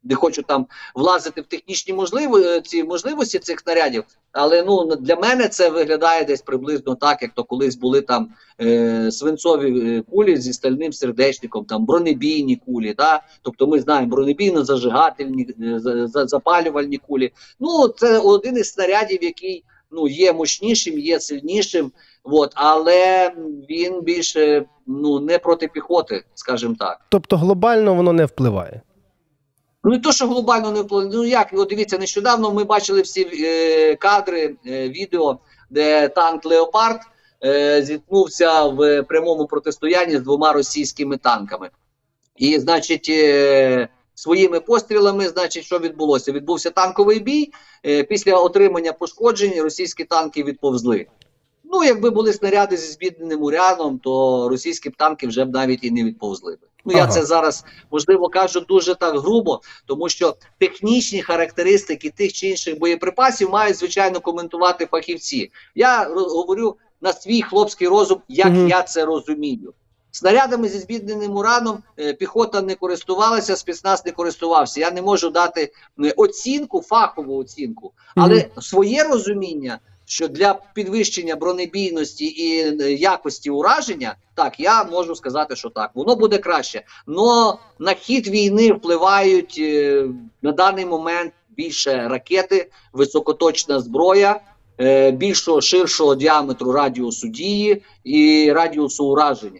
не 0.03 0.15
хочу 0.15 0.41
там 0.43 0.67
влазити 0.95 1.41
в 1.41 1.45
технічні 1.45 1.93
можливо, 1.93 2.59
ці 2.59 2.83
можливості 2.83 3.39
цих 3.39 3.59
снарядів, 3.59 4.03
але 4.31 4.63
ну 4.63 4.95
для 4.95 5.15
мене 5.15 5.47
це 5.47 5.69
виглядає 5.69 6.25
десь 6.25 6.41
приблизно 6.41 6.95
так, 6.95 7.21
як 7.21 7.31
то 7.35 7.43
колись 7.43 7.75
були 7.75 8.01
там 8.01 8.29
е, 8.61 9.11
свинцові 9.11 9.97
е, 9.97 10.03
кулі 10.11 10.37
зі 10.37 10.53
стальним 10.53 10.93
сердечником, 10.93 11.65
там 11.65 11.85
бронебійні 11.85 12.55
кулі. 12.55 12.93
Да? 12.97 13.21
Тобто 13.41 13.67
ми 13.67 13.79
знаємо 13.79 14.15
бронебійно-зажигательні, 14.15 15.47
е, 15.75 15.79
за- 15.79 16.27
запалювальні 16.27 16.97
кулі. 16.97 17.31
Ну, 17.59 17.87
це 17.87 18.19
один 18.19 18.57
із 18.57 18.71
снарядів, 18.71 19.23
який 19.23 19.63
ну, 19.91 20.07
є 20.07 20.33
мощнішим, 20.33 20.99
є 20.99 21.19
сильнішим, 21.19 21.91
от, 22.23 22.51
але 22.55 23.31
він 23.69 24.01
більше 24.01 24.65
ну, 24.87 25.19
не 25.19 25.39
проти 25.39 25.67
піхоти, 25.67 26.23
скажімо 26.33 26.75
так. 26.79 27.01
Тобто 27.09 27.37
глобально 27.37 27.95
воно 27.95 28.13
не 28.13 28.25
впливає. 28.25 28.81
Ну 29.83 29.91
не 29.91 29.99
то, 29.99 30.11
що 30.11 30.27
глобально 30.27 30.71
не 30.71 30.81
вплине. 30.81 31.09
Ну 31.13 31.25
як 31.25 31.47
от 31.53 31.69
дивіться, 31.69 31.97
нещодавно 31.97 32.53
ми 32.53 32.63
бачили 32.63 33.01
всі 33.01 33.27
е, 33.43 33.95
кадри, 33.95 34.55
е, 34.67 34.89
відео, 34.89 35.39
де 35.69 36.07
танк 36.07 36.45
Леопард 36.45 37.01
е, 37.45 37.81
зіткнувся 37.83 38.63
в 38.63 39.03
прямому 39.03 39.45
протистоянні 39.45 40.17
з 40.17 40.21
двома 40.21 40.53
російськими 40.53 41.17
танками. 41.17 41.69
І, 42.35 42.59
значить, 42.59 43.07
е, 43.09 43.87
своїми 44.15 44.59
пострілами, 44.59 45.27
значить, 45.27 45.65
що 45.65 45.79
відбулося? 45.79 46.31
Відбувся 46.31 46.69
танковий 46.69 47.19
бій. 47.19 47.51
Е, 47.85 48.03
після 48.03 48.35
отримання 48.37 48.93
пошкоджень 48.93 49.61
російські 49.61 50.03
танки 50.03 50.43
відповзли. 50.43 51.07
Ну, 51.73 51.83
якби 51.83 52.09
були 52.09 52.33
снаряди 52.33 52.77
зі 52.77 52.91
збідненим 52.91 53.43
уряном, 53.43 53.99
то 53.99 54.47
російські 54.49 54.89
б 54.89 54.95
танки 54.95 55.27
вже 55.27 55.45
б 55.45 55.53
навіть 55.53 55.83
і 55.83 55.91
не 55.91 56.03
відповзли 56.03 56.55
б. 56.55 56.59
Ну, 56.85 56.93
я 56.97 57.07
це 57.07 57.25
зараз 57.25 57.65
можливо 57.91 58.29
кажу 58.29 58.59
дуже 58.59 58.95
так 58.95 59.19
грубо, 59.19 59.61
тому 59.85 60.09
що 60.09 60.35
технічні 60.59 61.21
характеристики 61.21 62.09
тих 62.09 62.33
чи 62.33 62.47
інших 62.47 62.79
боєприпасів 62.79 63.49
мають 63.49 63.77
звичайно 63.77 64.19
коментувати 64.19 64.85
фахівці. 64.85 65.51
Я 65.75 66.09
говорю 66.13 66.75
на 67.01 67.13
свій 67.13 67.41
хлопський 67.41 67.87
розум, 67.87 68.21
як 68.27 68.47
Мгм. 68.47 68.67
я 68.67 68.81
це 68.83 69.05
розумію. 69.05 69.73
Снарядами 70.11 70.69
зі 70.69 70.79
збідненим 70.79 71.35
ураном 71.35 71.83
е, 71.99 72.13
піхота 72.13 72.61
не 72.61 72.75
користувалася, 72.75 73.55
спецназ 73.55 74.05
не 74.05 74.11
користувався. 74.11 74.79
Я 74.79 74.91
не 74.91 75.01
можу 75.01 75.29
дати 75.29 75.71
е, 76.03 76.13
оцінку, 76.17 76.81
фахову 76.81 77.37
оцінку, 77.37 77.91
але 78.15 78.35
Мгм. 78.35 78.61
своє 78.61 79.03
розуміння, 79.03 79.79
що 80.13 80.27
для 80.27 80.59
підвищення 80.73 81.35
бронебійності 81.35 82.25
і 82.25 82.59
е, 82.59 82.93
якості 82.93 83.49
ураження, 83.49 84.15
так 84.35 84.59
я 84.59 84.83
можу 84.83 85.15
сказати, 85.15 85.55
що 85.55 85.69
так, 85.69 85.91
воно 85.93 86.15
буде 86.15 86.37
краще. 86.37 86.83
Но 87.07 87.59
на 87.79 87.93
хід 87.93 88.27
війни 88.27 88.73
впливають 88.73 89.55
е, 89.59 90.05
на 90.41 90.51
даний 90.51 90.85
момент 90.85 91.33
більше 91.49 92.07
ракети, 92.07 92.69
високоточна 92.93 93.79
зброя. 93.79 94.39
е, 94.79 95.11
Більшого 95.11 95.61
ширшого 95.61 96.15
діаметру 96.15 96.71
радіусу 96.71 97.27
дії 97.27 97.83
і 98.03 98.51
радіусу 98.51 99.05
ураження. 99.05 99.59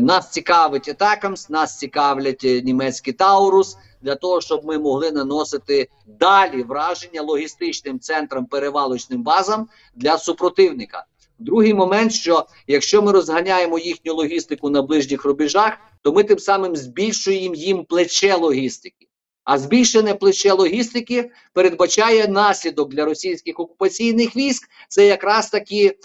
Нас 0.00 0.30
цікавить 0.30 0.88
Атакамс, 0.88 1.50
нас 1.50 1.78
цікавлять 1.78 2.42
німецькі 2.64 3.12
Таурус 3.12 3.76
для 4.04 4.14
того, 4.14 4.40
щоб 4.40 4.64
ми 4.64 4.78
могли 4.78 5.12
наносити 5.12 5.88
далі 6.06 6.62
враження 6.62 7.22
логістичним 7.22 8.00
центрам, 8.00 8.46
перевалочним 8.46 9.22
базам 9.22 9.68
для 9.94 10.18
супротивника. 10.18 11.04
Другий 11.38 11.74
момент, 11.74 12.12
що 12.12 12.46
якщо 12.66 13.02
ми 13.02 13.12
розганяємо 13.12 13.78
їхню 13.78 14.14
логістику 14.14 14.70
на 14.70 14.82
ближніх 14.82 15.24
рубежах, 15.24 15.72
то 16.02 16.12
ми 16.12 16.24
тим 16.24 16.38
самим 16.38 16.76
збільшуємо 16.76 17.54
їм 17.54 17.84
плече 17.84 18.34
логістики. 18.34 19.06
А 19.44 19.58
збільшене 19.58 20.14
плече 20.14 20.52
логістики 20.52 21.30
передбачає 21.52 22.28
наслідок 22.28 22.94
для 22.94 23.04
російських 23.04 23.60
окупаційних 23.60 24.36
військ. 24.36 24.68
Це 24.88 25.06
якраз 25.06 25.50
таки 25.50 25.96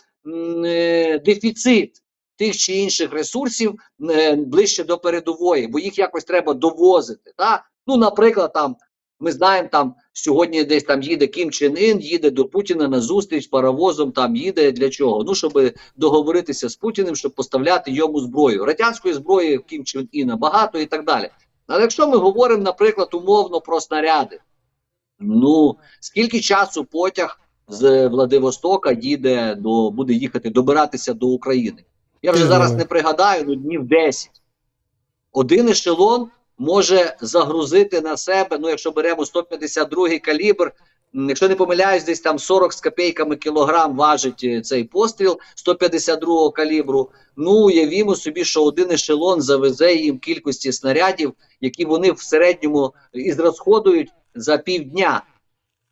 е, 0.65 1.19
дефіцит 1.19 2.01
тих 2.39 2.57
чи 2.57 2.73
інших 2.73 3.13
ресурсів 3.13 3.79
е, 4.09 4.35
ближче 4.35 4.83
до 4.83 4.97
передової, 4.97 5.67
бо 5.67 5.79
їх 5.79 5.97
якось 5.99 6.23
треба 6.23 6.53
довозити. 6.53 7.31
Та? 7.37 7.65
Ну, 7.89 7.97
наприклад, 7.97 8.53
там 8.53 8.75
ми 9.19 9.31
знаємо, 9.31 9.69
там 9.71 9.95
сьогодні 10.13 10.63
десь 10.63 10.83
там 10.83 11.01
їде 11.01 11.27
Кім 11.27 11.51
Чен 11.51 11.77
Ін, 11.77 11.99
їде 11.99 12.31
до 12.31 12.45
Путіна 12.45 12.87
на 12.87 12.99
зустріч 12.99 13.47
паровозом. 13.47 14.11
Там 14.11 14.35
їде 14.35 14.71
для 14.71 14.89
чого? 14.89 15.23
Ну 15.23 15.35
щоб 15.35 15.73
договоритися 15.95 16.69
з 16.69 16.75
Путіним, 16.75 17.15
щоб 17.15 17.35
поставляти 17.35 17.91
йому 17.91 18.19
зброю. 18.19 18.65
Радянської 18.65 19.13
зброї 19.13 19.57
Кім 19.57 19.83
Чен 19.83 20.09
Іна 20.11 20.35
багато 20.35 20.79
і 20.79 20.85
так 20.85 21.05
далі. 21.05 21.29
Але 21.67 21.81
якщо 21.81 22.07
ми 22.07 22.17
говоримо, 22.17 22.63
наприклад, 22.63 23.09
умовно 23.13 23.61
про 23.61 23.81
снаряди, 23.81 24.39
ну 25.19 25.75
скільки 25.99 26.41
часу 26.41 26.85
потяг 26.85 27.39
з 27.67 28.07
Владивостока 28.07 28.91
їде 28.91 29.55
до 29.55 29.91
буде 29.91 30.13
їхати 30.13 30.49
добиратися 30.49 31.13
до 31.13 31.27
України? 31.27 31.83
Я 32.21 32.31
вже 32.31 32.47
зараз 32.47 32.73
не 32.73 32.85
пригадаю, 32.85 33.43
ну 33.47 33.55
днів 33.55 33.87
10. 33.87 34.29
Один 35.31 35.69
ешелон 35.69 36.29
може 36.59 37.15
загрузити 37.21 38.01
на 38.01 38.17
себе, 38.17 38.57
ну 38.57 38.69
якщо 38.69 38.91
беремо 38.91 39.25
152 39.25 40.19
калібр, 40.19 40.71
якщо 41.13 41.49
не 41.49 41.55
помиляюсь, 41.55 42.03
десь 42.03 42.19
там 42.19 42.39
40 42.39 42.73
з 42.73 42.81
копійками 42.81 43.35
кілограм 43.35 43.95
важить 43.95 44.43
е, 44.43 44.61
цей 44.61 44.83
постріл 44.83 45.39
152 45.55 46.51
калібру. 46.51 47.09
Ну 47.35 47.51
уявімо 47.51 48.15
собі, 48.15 48.43
що 48.43 48.63
один 48.63 48.91
ешелон 48.91 49.41
завезе 49.41 49.93
їм 49.93 50.19
кількості 50.19 50.71
снарядів, 50.71 51.33
які 51.61 51.85
вони 51.85 52.11
в 52.11 52.19
середньому 52.21 52.93
і 53.13 53.31
зрозходують 53.31 54.09
за 54.35 54.57
півдня. 54.57 55.23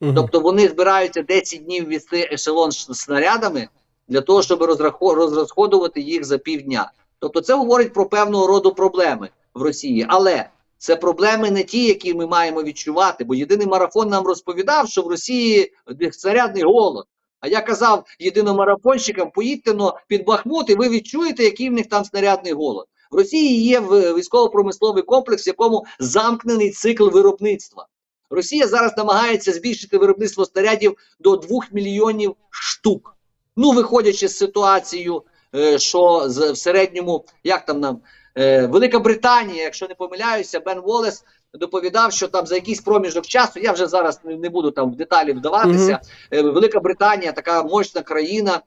Мгм. 0.02 0.16
Тобто 0.16 0.40
вони 0.40 0.68
збираються 0.68 1.22
10 1.22 1.64
днів 1.64 1.90
вести 1.90 2.30
ешелон 2.32 2.72
снарядами 2.72 3.68
для 4.08 4.22
того, 4.22 4.42
щоб 4.42 4.62
розрахо- 4.62 5.14
розрозходувати 5.14 6.02
їх 6.02 6.26
за 6.26 6.38
півдня. 6.38 6.92
Тобто 7.20 7.42
це 7.42 7.54
говорить 7.54 7.94
про 7.94 8.06
певного 8.06 8.48
роду 8.48 8.74
проблеми 8.74 9.30
в 9.54 9.62
Росії. 9.62 10.06
Але 10.10 10.50
це 10.78 10.96
проблеми 10.96 11.52
не 11.52 11.64
ті, 11.64 11.86
які 11.86 12.14
ми 12.14 12.28
маємо 12.28 12.64
відчувати. 12.64 13.24
Бо 13.24 13.36
єдиний 13.36 13.68
марафон 13.68 14.10
нам 14.10 14.28
розповідав, 14.28 14.90
що 14.90 15.02
в 15.02 15.08
Росії 15.08 15.74
снарядний 16.12 16.64
голод. 16.64 17.06
А 17.40 17.48
я 17.48 17.62
казав 17.62 18.06
єдиномарафонщикам, 18.20 19.32
поїдьте 19.32 19.74
но 19.74 19.98
під 20.08 20.26
Бахмут, 20.26 20.70
і 20.70 20.76
ви 20.76 20.90
відчуєте, 20.90 21.44
який 21.44 21.70
в 21.70 21.74
них 21.74 21.88
там 21.88 22.06
снарядний 22.06 22.54
голод. 22.54 22.86
В 23.12 23.16
Росії 23.16 23.64
є 23.64 23.80
військово-промисловий 23.80 25.04
комплекс, 25.04 25.48
в 25.48 25.48
якому 25.48 25.86
замкнений 26.00 26.72
цикл 26.72 27.10
виробництва. 27.10 27.88
Росія 28.30 28.68
зараз 28.68 28.98
намагається 28.98 29.54
збільшити 29.54 29.98
виробництво 29.98 30.46
снарядів 30.46 30.98
до 31.20 31.36
2 31.36 31.60
мільйонів 31.72 32.36
штук. 32.50 33.16
Ну, 33.56 33.72
виходячи 33.72 34.28
з 34.28 34.38
ситуацією, 34.38 35.24
е, 35.56 35.80
що 35.80 36.28
в 36.28 36.58
середньому, 36.58 37.26
як 37.44 37.66
там 37.66 37.80
нам, 37.80 38.00
е, 38.38 38.68
Велика 38.68 39.00
Британія, 39.00 39.64
якщо 39.64 39.88
не 39.88 39.96
помиляюся, 39.96 40.60
Бен 40.60 40.80
Волес 40.80 41.24
доповідав, 41.54 42.12
що 42.12 42.28
там 42.28 42.48
за 42.48 42.56
якийсь 42.56 42.82
проміжок 42.82 43.26
часу, 43.26 43.60
я 43.60 43.72
вже 43.72 43.88
зараз 43.88 44.20
не, 44.26 44.50
буду 44.50 44.72
там 44.72 44.92
в 44.92 44.96
деталі 44.96 45.34
вдаватися. 45.34 46.00
Е, 46.32 46.42
Велика 46.42 46.80
Британія, 46.80 47.32
така 47.32 47.64
мощна 47.64 48.02
країна, 48.02 48.62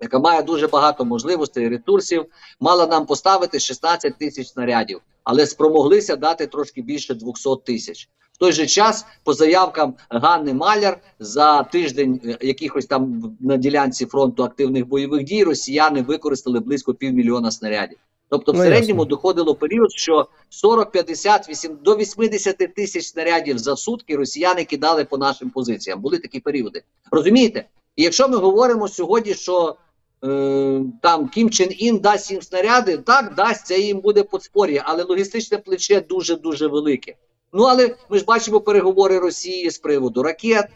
яка 0.00 0.18
має 0.18 0.42
дуже 0.42 0.66
багато 0.66 1.04
можливостей 1.04 1.68
ресурсів, 1.68 2.26
мала 2.60 2.86
нам 2.86 3.06
поставити 3.06 3.60
16 3.60 4.18
тисяч 4.18 4.48
снарядів, 4.48 5.00
але 5.24 5.46
спромоглися 5.46 6.16
дати 6.16 6.46
трошки 6.46 6.82
більше 6.82 7.14
200 7.14 7.50
тисяч. 7.64 8.08
В 8.32 8.38
той 8.38 8.52
же 8.52 8.66
час, 8.66 9.06
по 9.24 9.32
заявкам 9.32 9.94
Ганни 10.10 10.54
Маляр, 10.54 10.98
за 11.18 11.62
тиждень 11.62 12.20
е, 12.24 12.38
якихось 12.40 12.86
там 12.86 13.36
на 13.40 13.56
ділянці 13.56 14.06
фронту 14.06 14.44
активних 14.44 14.86
бойових 14.86 15.24
дій 15.24 15.44
росіяни 15.44 16.02
використали 16.02 16.60
близько 16.60 16.94
півмільйона 16.94 17.50
снарядів. 17.50 17.98
Тобто, 18.30 18.52
в 18.52 18.54
Ну, 18.54 18.62
середньому 18.62 19.00
ясно. 19.00 19.04
доходило 19.04 19.54
період, 19.54 19.92
що 19.92 20.26
40, 20.48 20.90
50, 20.90 21.48
8, 21.48 21.78
до 21.82 21.96
80 21.96 22.56
тисяч 22.74 23.06
снарядів 23.06 23.58
за 23.58 23.76
сутки 23.76 24.16
росіяни 24.16 24.64
кидали 24.64 25.04
по 25.04 25.18
нашим 25.18 25.50
позиціям. 25.50 26.00
Були 26.00 26.18
такі 26.18 26.40
періоди. 26.40 26.82
Розумієте? 27.10 27.64
І 27.96 28.02
якщо 28.02 28.28
ми 28.28 28.36
говоримо 28.36 28.88
сьогодні, 28.88 29.34
що 29.34 29.76
е, 30.24 30.80
там 31.02 31.28
Кім 31.28 31.50
Чен 31.50 31.68
Ін 31.78 31.98
дасть 31.98 32.30
їм 32.30 32.42
снаряди, 32.42 32.98
так 32.98 33.34
дасть, 33.34 33.66
це 33.66 33.78
їм 33.78 34.00
буде 34.00 34.22
подспор'я, 34.22 34.82
але 34.86 35.02
логістичне 35.04 35.58
плече 35.58 36.00
дуже 36.00 36.36
дуже 36.36 36.66
велике. 36.66 37.14
Ну 37.52 37.64
але 37.64 37.94
ми 38.10 38.18
ж 38.18 38.24
бачимо 38.24 38.60
переговори 38.60 39.18
Росії 39.18 39.70
з 39.70 39.78
приводу 39.78 40.22
ракет, 40.22 40.66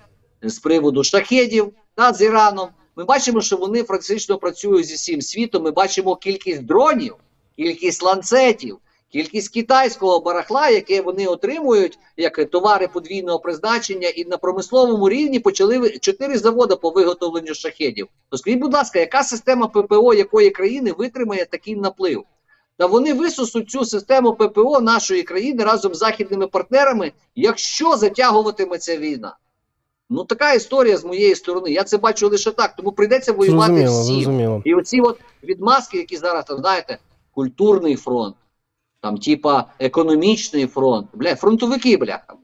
з 0.42 0.58
приводу 0.58 1.04
шахедів 1.04 1.72
та 1.94 2.12
з 2.12 2.20
Іраном. 2.22 2.68
Ми 2.96 3.04
бачимо, 3.04 3.40
що 3.40 3.56
вони 3.56 3.82
практично 3.82 4.38
працюють 4.38 4.86
зі 4.86 4.94
всім 4.94 5.22
світом. 5.22 5.62
Ми 5.62 5.70
бачимо 5.70 6.16
кількість 6.16 6.64
дронів, 6.64 7.14
кількість 7.58 8.02
ланцетів, 8.02 8.78
кількість 9.12 9.54
китайського 9.54 10.20
барахла, 10.20 10.68
яке 10.68 11.00
вони 11.02 11.26
отримують 11.26 11.98
як 12.16 12.50
товари 12.50 12.88
подвійного 12.88 13.38
призначення, 13.38 14.08
і 14.08 14.24
на 14.24 14.36
промисловому 14.36 15.08
рівні 15.08 15.40
почали 15.40 15.90
чотири 15.98 16.38
заводи 16.38 16.76
по 16.76 16.90
виготовленню 16.90 17.54
шахедів. 17.54 18.08
То 18.30 18.38
скажіть, 18.38 18.60
будь 18.60 18.74
ласка, 18.74 18.98
яка 18.98 19.22
система 19.22 19.66
ППО 19.66 20.14
якої 20.14 20.50
країни 20.50 20.92
витримає 20.98 21.44
такий 21.44 21.76
наплив? 21.76 22.24
Та 22.76 22.86
вони 22.86 23.14
висосуть 23.14 23.70
цю 23.70 23.84
систему 23.84 24.32
ППО 24.32 24.80
нашої 24.80 25.22
країни 25.22 25.64
разом 25.64 25.94
з 25.94 25.98
західними 25.98 26.46
партнерами, 26.46 27.12
якщо 27.36 27.96
затягуватиметься 27.96 28.96
війна. 28.96 29.36
Ну 30.10 30.24
така 30.24 30.52
історія 30.52 30.96
з 30.96 31.04
моєї 31.04 31.34
сторони. 31.34 31.70
Я 31.70 31.84
це 31.84 31.96
бачу 31.96 32.28
лише 32.28 32.50
так. 32.50 32.76
Тому 32.76 32.92
прийдеться 32.92 33.32
воювати 33.32 33.72
Зрозуміло, 33.72 34.02
всім. 34.02 34.14
зрозуміло. 34.14 34.62
І 34.64 34.74
оці 34.74 35.00
от 35.00 35.18
відмазки, 35.44 35.98
які 35.98 36.16
зараз 36.16 36.44
там 36.44 36.58
знаєте, 36.58 36.98
культурний 37.38 37.96
фронт, 37.96 38.36
там, 39.00 39.18
типа 39.18 39.64
економічний 39.78 40.66
фронт, 40.66 41.08
бля, 41.14 41.34
фронтовики, 41.36 41.96
бляха. 41.96 42.34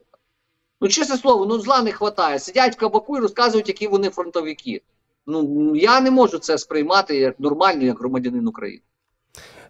Ну, 0.81 0.89
чесне 0.89 1.17
слово, 1.17 1.47
ну 1.47 1.59
зла 1.59 1.83
не 1.83 1.93
вистачає. 2.01 2.39
Сидять 2.39 2.77
в 2.77 2.79
кабаку 2.79 3.19
і 3.19 3.21
розказують, 3.21 3.69
які 3.69 3.87
вони 3.87 4.11
фронтовики. 4.11 4.83
Ну 5.27 5.73
я 5.77 6.01
не 6.01 6.11
можу 6.11 6.39
це 6.39 6.59
сприймати 6.59 7.17
як 7.17 7.41
нормально, 7.41 7.83
як 7.83 7.99
громадянин 7.99 8.49
України. 8.49 8.83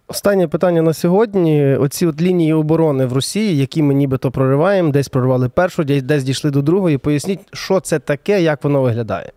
Останнє 0.07 0.49
питання 0.49 0.83
на 0.83 0.95
сьогодні. 0.95 1.77
Оці 1.77 2.07
от 2.07 2.21
лінії 2.21 2.53
оборони 2.53 3.07
в 3.07 3.13
Росії, 3.13 3.57
які 3.57 3.83
ми 3.83 3.95
нібито 3.95 4.31
прориваємо, 4.31 4.93
десь 4.93 5.09
прорвали 5.09 5.49
першу, 5.49 5.85
десь 5.85 6.25
дійшли 6.25 6.51
до 6.51 6.63
другої. 6.63 6.99
Поясніть, 6.99 7.41
що 7.53 7.81
це 7.81 7.99
таке, 7.99 8.43
як 8.43 8.65
воно 8.65 8.83
виглядає. 8.83 9.33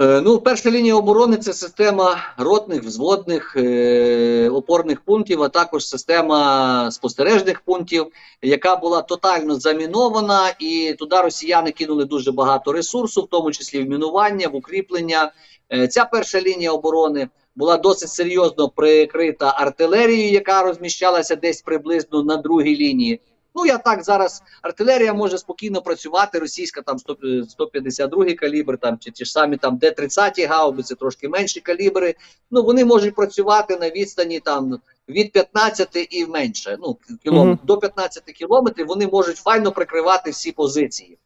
Е, 0.00 0.20
Ну, 0.20 0.38
перша 0.38 0.70
лінія 0.70 0.94
оборони 0.94 1.36
це 1.36 1.52
система 1.52 2.18
ротних, 2.38 2.82
взводних, 2.82 3.56
е, 3.56 4.48
опорних 4.48 5.00
пунктів, 5.00 5.42
а 5.42 5.48
також 5.48 5.86
система 5.86 6.90
спостережних 6.90 7.60
пунктів, 7.60 8.06
яка 8.42 8.76
була 8.76 9.02
тотально 9.02 9.54
замінована, 9.54 10.54
і 10.58 10.94
туди 10.98 11.20
росіяни 11.20 11.72
кинули 11.72 12.04
дуже 12.04 12.32
багато 12.32 12.72
ресурсу, 12.72 13.22
в 13.22 13.26
тому 13.26 13.52
числі 13.52 13.82
в 13.82 13.88
мінування, 13.88 14.48
в 14.48 14.56
укріплення. 14.56 15.32
Е, 15.72 15.88
Ця 15.88 16.04
перша 16.04 16.40
лінія 16.40 16.72
оборони 16.72 17.28
була 17.56 17.76
досить 17.76 18.08
серйозно 18.08 18.68
прикрита 18.68 19.54
артилерією, 19.56 20.32
яка 20.32 20.62
розміщалася 20.62 21.36
десь 21.36 21.62
приблизно 21.62 22.22
на 22.22 22.36
другій 22.36 22.76
лінії. 22.76 23.20
Ну 23.54 23.66
я 23.66 23.78
так 23.78 24.02
зараз 24.02 24.42
артилерія 24.62 25.14
може 25.14 25.38
спокійно 25.38 25.82
працювати. 25.82 26.38
Російська 26.38 26.82
там 26.82 26.98
100, 26.98 27.16
е, 27.24 27.44
152 27.48 28.34
калібр, 28.34 28.78
там 28.78 28.98
чи 28.98 29.10
ті 29.10 29.24
ж 29.24 29.32
самі 29.32 29.56
там 29.56 29.76
Д-30 29.76 30.46
гаубиці, 30.48 30.94
трошки 30.94 31.28
менші 31.28 31.60
калібри. 31.60 32.14
Ну 32.50 32.62
вони 32.62 32.84
можуть 32.84 33.14
працювати 33.14 33.76
на 33.76 33.90
відстані 33.90 34.40
там 34.40 34.80
від 35.08 35.32
15 35.32 36.08
і 36.10 36.26
менше. 36.26 36.76
Ну 36.80 36.96
кілометр 37.24 37.48
Мгм. 37.48 37.66
до 37.66 37.78
15 37.78 38.32
кілометрів. 38.32 38.86
Вони 38.86 39.06
можуть 39.06 39.36
файно 39.36 39.72
прикривати 39.72 40.30
всі 40.30 40.52
позиції. 40.52 41.18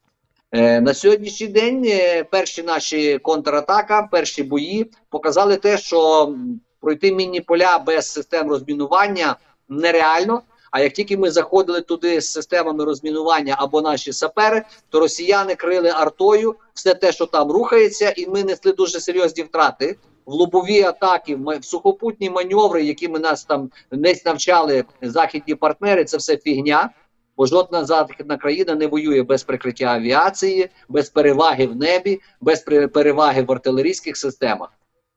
Е, 0.52 0.80
на 0.80 0.94
сьогоднішній 0.94 1.46
день 1.46 1.84
е, 1.86 2.24
перші 2.24 2.62
наші 2.62 3.18
контратака, 3.18 4.08
перші 4.10 4.42
бої 4.42 4.90
показали 5.08 5.56
те, 5.56 5.78
що 5.78 6.34
пройти 6.80 7.12
мінні 7.12 7.40
поля 7.40 7.78
без 7.78 8.12
систем 8.12 8.50
розмінування 8.50 9.36
нереально. 9.68 10.42
А 10.74 10.80
як 10.80 10.92
тільки 10.92 11.16
ми 11.16 11.30
заходили 11.30 11.80
туди 11.80 12.20
з 12.20 12.32
системами 12.32 12.84
розмінування 12.84 13.56
або 13.58 13.82
наші 13.82 14.12
сапери, 14.12 14.62
то 14.88 15.00
росіяни 15.00 15.54
крили 15.54 15.88
артою 15.88 16.54
все 16.72 16.94
те, 16.94 17.12
що 17.12 17.26
там 17.26 17.50
рухається, 17.50 18.14
і 18.16 18.26
ми 18.26 18.44
несли 18.44 18.72
дуже 18.72 19.00
серйозні 19.00 19.42
втрати. 19.42 19.96
В 20.26 20.32
лобові 20.32 20.82
атаки, 20.82 21.36
в 21.36 21.64
сухопутні 21.64 22.30
маневри, 22.30 22.84
якими 22.84 23.18
нас 23.18 23.44
там 23.44 23.70
десь 23.92 24.24
навчали 24.24 24.84
західні 25.02 25.54
партнери, 25.54 26.04
це 26.04 26.16
все 26.16 26.36
фігня. 26.36 26.90
Бо 27.36 27.46
жодна 27.46 27.84
західна 27.84 28.36
країна 28.36 28.74
не 28.74 28.86
воює 28.86 29.22
без 29.22 29.42
прикриття 29.42 29.86
авіації, 29.86 30.70
без 30.88 31.10
переваги 31.10 31.66
в 31.66 31.76
небі, 31.76 32.20
без 32.40 32.60
переваги 32.92 33.42
в 33.42 33.52
артилерійських 33.52 34.16
системах. 34.16 34.72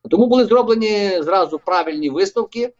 Тому 0.09 0.27
були 0.27 0.45
зроблені 0.45 1.21
зразу 1.21 1.59
правильні 1.59 2.09
висновки 2.09 2.73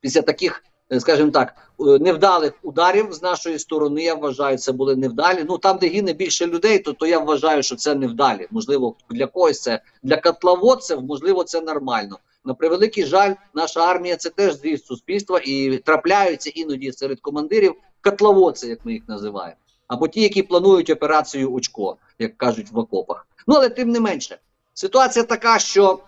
після 0.00 0.22
таких, 0.22 0.64
скажімо 1.00 1.30
так, 1.30 1.54
е, 1.80 1.84
невдалих 1.84 2.52
ударів 2.62 3.12
з 3.12 3.22
нашої 3.22 3.58
сторони. 3.58 4.02
Я 4.02 4.14
вважаю, 4.14 4.58
це 4.58 4.72
були 4.72 4.96
невдалі. 4.96 5.44
Ну 5.48 5.58
там, 5.58 5.78
де 5.78 5.88
гине 5.88 6.12
більше 6.12 6.46
людей, 6.46 6.78
то, 6.78 6.92
то 6.92 7.06
я 7.06 7.18
вважаю, 7.18 7.62
що 7.62 7.76
це 7.76 7.94
невдалі. 7.94 8.46
Можливо, 8.50 8.94
для 9.10 9.26
когось 9.26 9.62
це 9.62 9.80
для 10.02 10.16
котловодців, 10.16 11.02
можливо, 11.02 11.44
це 11.44 11.60
нормально. 11.60 12.18
На 12.44 12.54
превеликий 12.54 13.04
жаль, 13.04 13.34
наша 13.54 13.80
армія 13.80 14.16
це 14.16 14.30
теж 14.30 14.54
зріст 14.54 14.86
суспільства 14.86 15.40
і 15.44 15.78
трапляються 15.78 16.50
іноді 16.54 16.92
серед 16.92 17.20
командирів 17.20 17.74
котловодці, 18.02 18.68
як 18.68 18.78
ми 18.84 18.92
їх 18.92 19.02
називаємо, 19.08 19.56
або 19.88 20.08
ті, 20.08 20.20
які 20.20 20.42
планують 20.42 20.90
операцію 20.90 21.52
очко, 21.52 21.96
як 22.18 22.38
кажуть 22.38 22.70
в 22.70 22.78
окопах. 22.78 23.26
Ну 23.46 23.54
але 23.54 23.68
тим 23.68 23.90
не 23.90 24.00
менше, 24.00 24.38
ситуація 24.74 25.24
така, 25.24 25.58
що 25.58 25.98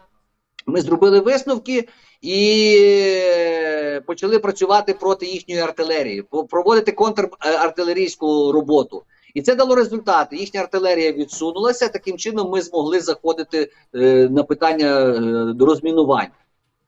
ми 0.67 0.81
зробили 0.81 1.21
висновки 1.21 1.89
і 2.25 2.77
е, 2.81 4.01
почали 4.01 4.39
працювати 4.39 4.95
проти 4.95 5.27
їхньої 5.27 5.61
артилерії, 5.61 6.25
проводити 6.51 6.93
контрартилерійську 6.93 8.53
роботу. 8.53 9.03
І 9.35 9.43
це 9.43 9.55
дало 9.55 9.75
результати. 9.75 10.37
Їхня 10.37 10.61
артилерія 10.61 11.13
відсунулася. 11.13 11.89
Таким 11.89 12.19
чином, 12.19 12.51
ми 12.51 12.63
змогли 12.63 13.01
заходити 13.01 13.71
е, 13.95 14.29
на 14.31 14.43
питання 14.43 14.87
е, 14.87 15.55
розмінувань. 15.65 16.27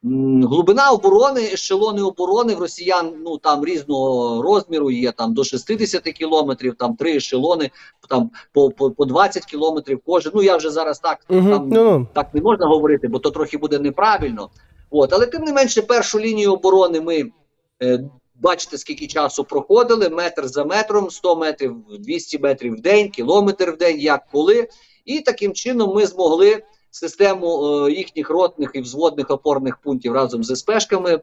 М, 0.04 0.46
Глибина 0.46 0.90
оборони, 0.90 1.40
ешелони 1.52 2.02
оборони 2.02 2.54
в 2.54 2.58
росіян 2.58 3.12
ну 3.24 3.38
там 3.38 3.64
різного 3.64 4.42
розміру 4.42 4.90
є 4.90 5.12
там 5.12 5.34
до 5.34 5.44
60 5.44 6.02
кілометрів, 6.02 6.74
там 6.74 6.96
три 6.96 7.16
ешелони, 7.16 7.70
там 8.08 8.30
по, 8.52 8.70
по, 8.70 8.90
по 8.90 9.04
20 9.04 9.44
кілометрів 9.44 10.00
кожен. 10.06 10.32
Ну 10.34 10.42
я 10.42 10.56
вже 10.56 10.70
зараз 10.70 10.98
так 10.98 11.18
Угу. 11.28 11.50
там 11.50 11.68
Ну, 11.68 11.84
ну. 11.84 12.06
так 12.12 12.34
не 12.34 12.40
можна 12.40 12.66
говорити, 12.66 13.08
бо 13.08 13.18
то 13.18 13.30
трохи 13.30 13.58
буде 13.58 13.78
неправильно. 13.78 14.48
От, 14.90 15.12
але 15.12 15.26
тим 15.26 15.42
не 15.42 15.52
менше, 15.52 15.82
першу 15.82 16.20
лінію 16.20 16.52
оборони 16.52 17.00
ми 17.00 17.24
е, 17.82 18.00
бачите, 18.34 18.78
скільки 18.78 19.06
часу 19.06 19.44
проходили: 19.44 20.08
метр 20.08 20.48
за 20.48 20.64
метром, 20.64 21.10
100 21.10 21.36
метрів, 21.36 21.76
200 22.00 22.38
метрів 22.38 22.74
в 22.74 22.80
день, 22.80 23.10
кілометр 23.10 23.70
в 23.70 23.76
день, 23.76 24.00
як 24.00 24.26
коли. 24.32 24.68
І 25.04 25.20
таким 25.20 25.52
чином 25.52 25.94
ми 25.94 26.06
змогли 26.06 26.62
систему 26.90 27.66
е, 27.86 27.92
їхніх 27.92 28.30
ротних 28.30 28.70
і 28.74 28.80
взводних 28.80 29.30
опорних 29.30 29.76
пунктів 29.76 30.12
разом 30.12 30.44
з 30.44 30.56
СПшками 30.56 31.20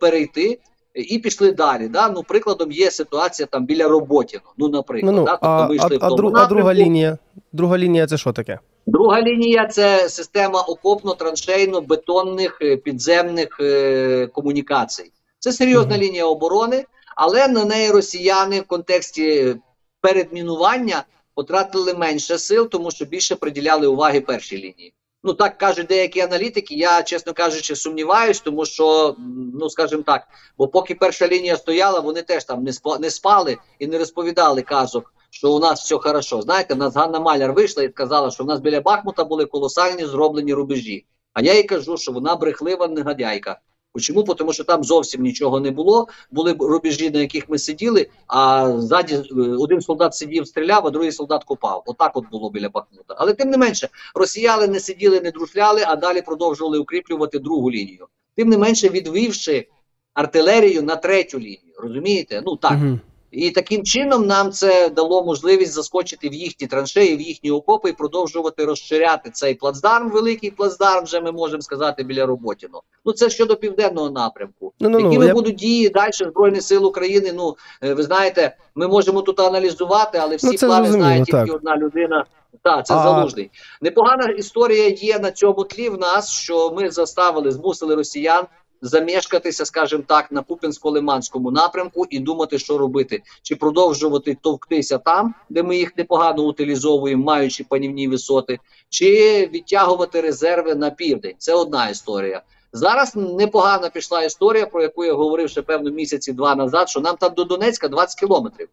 перейти. 0.00 0.60
І 0.96 1.18
пішли 1.18 1.52
далі. 1.52 1.88
Да? 1.88 2.08
Ну, 2.10 2.22
прикладом 2.22 2.72
є 2.72 2.90
ситуація 2.90 3.46
там 3.46 3.66
біля 3.66 3.88
Роботіно. 3.88 4.42
Ну, 4.56 4.68
наприклад, 4.68 5.14
Ну, 5.14 5.20
ну, 5.20 5.24
да? 5.26 5.30
тобто 5.30 5.46
а, 5.46 5.68
ми 5.68 5.76
а, 5.80 5.86
в 5.86 5.94
а, 6.00 6.08
тому 6.08 6.30
дру- 6.30 6.38
а 6.38 6.46
друга 6.46 6.74
лінія? 6.74 7.18
Друга 7.52 7.78
лінія 7.78 8.06
це 8.06 8.16
що 8.16 8.32
таке? 8.32 8.58
Друга 8.86 9.22
лінія 9.22 9.66
це 9.66 10.08
система 10.08 10.64
окопно-траншейно-бетонних 10.68 12.58
е, 12.62 12.76
підземних 12.76 13.56
е, 13.60 14.26
комунікацій. 14.26 15.12
Це 15.38 15.52
серйозна 15.52 15.94
Мгм. 15.96 16.04
лінія 16.04 16.24
оборони, 16.26 16.84
але 17.16 17.48
на 17.48 17.64
неї 17.64 17.90
росіяни 17.90 18.60
в 18.60 18.64
контексті 18.66 19.56
передмінування 20.00 21.04
потратили 21.34 21.94
менше 21.94 22.38
сил, 22.38 22.68
тому 22.68 22.90
що 22.90 23.04
більше 23.04 23.36
приділяли 23.36 23.86
уваги 23.86 24.20
першій 24.20 24.56
лінії. 24.56 24.94
Ну 25.26 25.34
так 25.34 25.58
кажуть 25.58 25.86
деякі 25.86 26.20
аналітики. 26.20 26.74
Я, 26.74 27.02
чесно 27.02 27.32
кажучи, 27.32 27.76
сумніваюсь, 27.76 28.40
тому 28.40 28.64
що, 28.64 29.16
ну 29.54 29.70
скажімо 29.70 30.02
так, 30.06 30.28
бо 30.58 30.68
поки 30.68 30.94
перша 30.94 31.28
лінія 31.28 31.56
стояла, 31.56 32.00
вони 32.00 32.22
теж 32.22 32.44
там 32.44 32.64
не 32.64 32.70
спа- 32.70 33.00
не 33.00 33.10
спали 33.10 33.56
і 33.78 33.86
не 33.86 33.98
розповідали 33.98 34.62
казок, 34.62 35.14
що 35.30 35.52
у 35.52 35.58
нас 35.58 35.82
все 35.82 35.98
хорошо. 35.98 36.42
Знаєте, 36.42 36.74
в 36.74 36.76
нас 36.76 36.96
Ганна 36.96 37.20
Маляр 37.20 37.52
вийшла 37.52 37.82
і 37.82 37.90
сказала, 37.90 38.30
що 38.30 38.44
в 38.44 38.46
нас 38.46 38.60
біля 38.60 38.80
Бахмута 38.80 39.24
були 39.24 39.46
колосальні 39.46 40.06
зроблені 40.06 40.54
рубежі. 40.54 41.06
А 41.32 41.42
я 41.42 41.54
їй 41.54 41.62
кажу, 41.62 41.96
що 41.96 42.12
вона 42.12 42.36
брехлива 42.36 42.88
негодяйка. 42.88 43.60
Чому? 44.00 44.22
Тому 44.22 44.52
що 44.52 44.64
там 44.64 44.84
зовсім 44.84 45.22
нічого 45.22 45.60
не 45.60 45.70
було. 45.70 46.08
Були 46.30 46.52
рубежі, 46.52 47.10
на 47.10 47.20
яких 47.20 47.48
ми 47.48 47.58
сиділи, 47.58 48.06
а 48.26 48.72
ззаді 48.80 49.14
е, 49.14 49.40
один 49.40 49.80
солдат 49.80 50.14
сидів, 50.14 50.46
стріляв, 50.46 50.86
а 50.86 50.90
другий 50.90 51.12
солдат 51.12 51.44
копав. 51.44 51.82
Отак 51.86 52.16
от 52.16 52.24
було 52.30 52.50
біля 52.50 52.68
Бахмута. 52.68 53.14
Але 53.18 53.32
тим 53.32 53.50
не 53.50 53.56
менше, 53.56 53.88
росіяни 54.14 54.66
не 54.66 54.80
сиділи, 54.80 55.20
не 55.20 55.30
друшляли, 55.30 55.84
а 55.86 55.96
далі 55.96 56.22
продовжували 56.22 56.78
укріплювати 56.78 57.38
другу 57.38 57.70
лінію. 57.70 58.06
Тим 58.36 58.48
не 58.48 58.58
менше, 58.58 58.88
відвівши 58.88 59.68
артилерію 60.14 60.82
на 60.82 60.96
третю 60.96 61.38
лінію. 61.38 61.74
Розумієте? 61.78 62.42
Ну 62.46 62.56
так. 62.56 62.72
Угу. 62.72 62.98
І 63.36 63.50
таким 63.50 63.84
чином 63.84 64.26
нам 64.26 64.52
це 64.52 64.88
дало 64.88 65.24
можливість 65.24 65.72
заскочити 65.72 66.28
в 66.28 66.34
їхні 66.34 66.66
траншеї, 66.66 67.16
в 67.16 67.20
їхні 67.20 67.50
окопи 67.50 67.90
і 67.90 67.92
продовжувати 67.92 68.64
розширяти 68.64 69.30
цей 69.30 69.54
плацдарм, 69.54 70.10
великий 70.10 70.50
плацдарм, 70.50 71.04
вже 71.04 71.20
ми 71.20 71.32
можемо 71.32 71.62
сказати, 71.62 72.02
біля 72.02 72.26
Роботіно. 72.26 72.82
Ну 73.04 73.12
це 73.12 73.30
щодо 73.30 73.56
південного 73.56 74.10
напрямку. 74.10 74.72
Ну-ну-ну, 74.80 75.04
Якими 75.04 75.26
я- 75.26 75.34
будуть 75.34 75.54
дії 75.54 75.88
далі 75.88 76.12
Збройних 76.12 76.62
сил 76.62 76.86
України? 76.86 77.32
Ну 77.34 77.56
е, 77.82 77.94
ви 77.94 78.02
знаєте, 78.02 78.56
ми 78.74 78.88
можемо 78.88 79.22
тут 79.22 79.40
аналізувати, 79.40 80.18
але 80.18 80.36
всі 80.36 80.46
Ну, 80.46 80.68
плани 80.68 80.92
знає 80.92 81.24
тільки 81.24 81.50
одна 81.52 81.76
людина. 81.76 82.24
Так, 82.62 82.86
це 82.86 82.94
А- 82.94 83.02
залужний. 83.02 83.50
Непогана 83.80 84.24
історія 84.24 84.88
є 84.88 85.18
на 85.18 85.30
цьому 85.30 85.64
тлі 85.64 85.88
в 85.88 85.98
нас, 85.98 86.30
що 86.30 86.72
ми 86.76 86.90
заставили, 86.90 87.52
змусили 87.52 87.94
росіян 87.94 88.44
замешкатися, 88.82 89.64
скажімо 89.64 90.02
так, 90.06 90.32
на 90.32 90.42
Куп'янсько-Лиманському 90.42 91.50
напрямку 91.52 92.06
і 92.10 92.18
думати, 92.18 92.58
що 92.58 92.78
робити, 92.78 93.22
чи 93.42 93.56
продовжувати 93.56 94.36
товктися 94.40 94.98
там, 94.98 95.34
де 95.48 95.62
ми 95.62 95.76
їх 95.76 95.96
непогано 95.96 96.42
утилізовуємо, 96.42 97.24
маючи 97.24 97.64
панівні 97.64 98.08
висоти, 98.08 98.58
чи 98.88 99.06
відтягувати 99.52 100.20
резерви 100.20 100.74
на 100.74 100.90
південь. 100.90 101.34
Це 101.38 101.54
одна 101.54 101.88
історія. 101.88 102.42
Зараз 102.72 103.16
непогана 103.16 103.88
пішла 103.90 104.22
історія, 104.22 104.66
про 104.66 104.82
яку 104.82 105.04
я 105.04 105.14
говорив 105.14 105.50
ще 105.50 105.62
певно 105.62 105.90
місяці 105.90 106.32
два 106.32 106.54
назад, 106.54 106.88
що 106.88 107.00
нам 107.00 107.16
там 107.16 107.32
до 107.34 107.44
Донецька 107.44 107.88
20 107.88 108.20
кілометрів. 108.20 108.68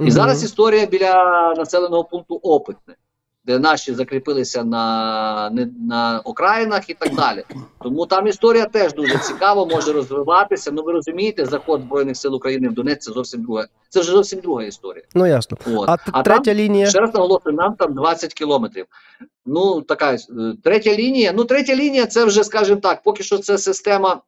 І 0.00 0.02
Мгм. 0.02 0.10
зараз 0.12 0.44
історія 0.44 0.86
біля 0.86 1.54
населеного 1.56 2.04
пункту 2.04 2.40
Опитне, 2.42 2.94
де 3.46 3.58
наші 3.58 3.94
закріпилися 3.94 4.64
на, 4.64 5.50
не- 5.52 5.68
на 5.88 6.20
окраїнах 6.24 6.90
і 6.90 6.94
так 6.94 7.14
далі. 7.14 7.44
Тому 7.82 8.06
там 8.06 8.26
історія 8.26 8.66
теж 8.66 8.94
дуже 8.94 9.18
цікава, 9.18 9.64
може 9.66 9.92
розвиватися. 9.92 10.70
Ну 10.72 10.82
ви 10.82 10.92
розумієте, 10.92 11.46
заход 11.46 11.80
Збройних 11.80 12.16
сил 12.16 12.34
України 12.34 12.68
в 12.68 12.72
Донець 12.72 13.04
це 13.04 13.12
зовсім 13.12 13.42
друга. 13.42 13.66
Це 13.88 14.00
вже 14.00 14.10
зовсім 14.12 14.40
друга 14.40 14.62
історія. 14.64 15.04
Ну 15.14 15.26
ясно. 15.26 15.58
От. 15.66 15.88
А, 15.88 15.96
А 16.12 16.22
третя 16.22 16.42
там, 16.44 16.54
лінія. 16.54 16.86
ще 16.86 17.00
раз 17.00 17.14
наголошую, 17.14 17.54
нам 17.56 17.74
там 17.74 17.94
20 17.94 18.34
кілометрів. 18.34 18.86
Ну, 19.46 19.82
така 19.82 20.14
е, 20.14 20.18
третя 20.64 20.94
лінія. 20.94 21.32
Ну, 21.36 21.44
третя 21.44 21.74
лінія 21.74 22.06
це 22.06 22.24
вже, 22.24 22.44
скажімо 22.44 22.80
так, 22.80 23.02
поки 23.02 23.22
що 23.22 23.38
це 23.38 23.58
система 23.58 24.20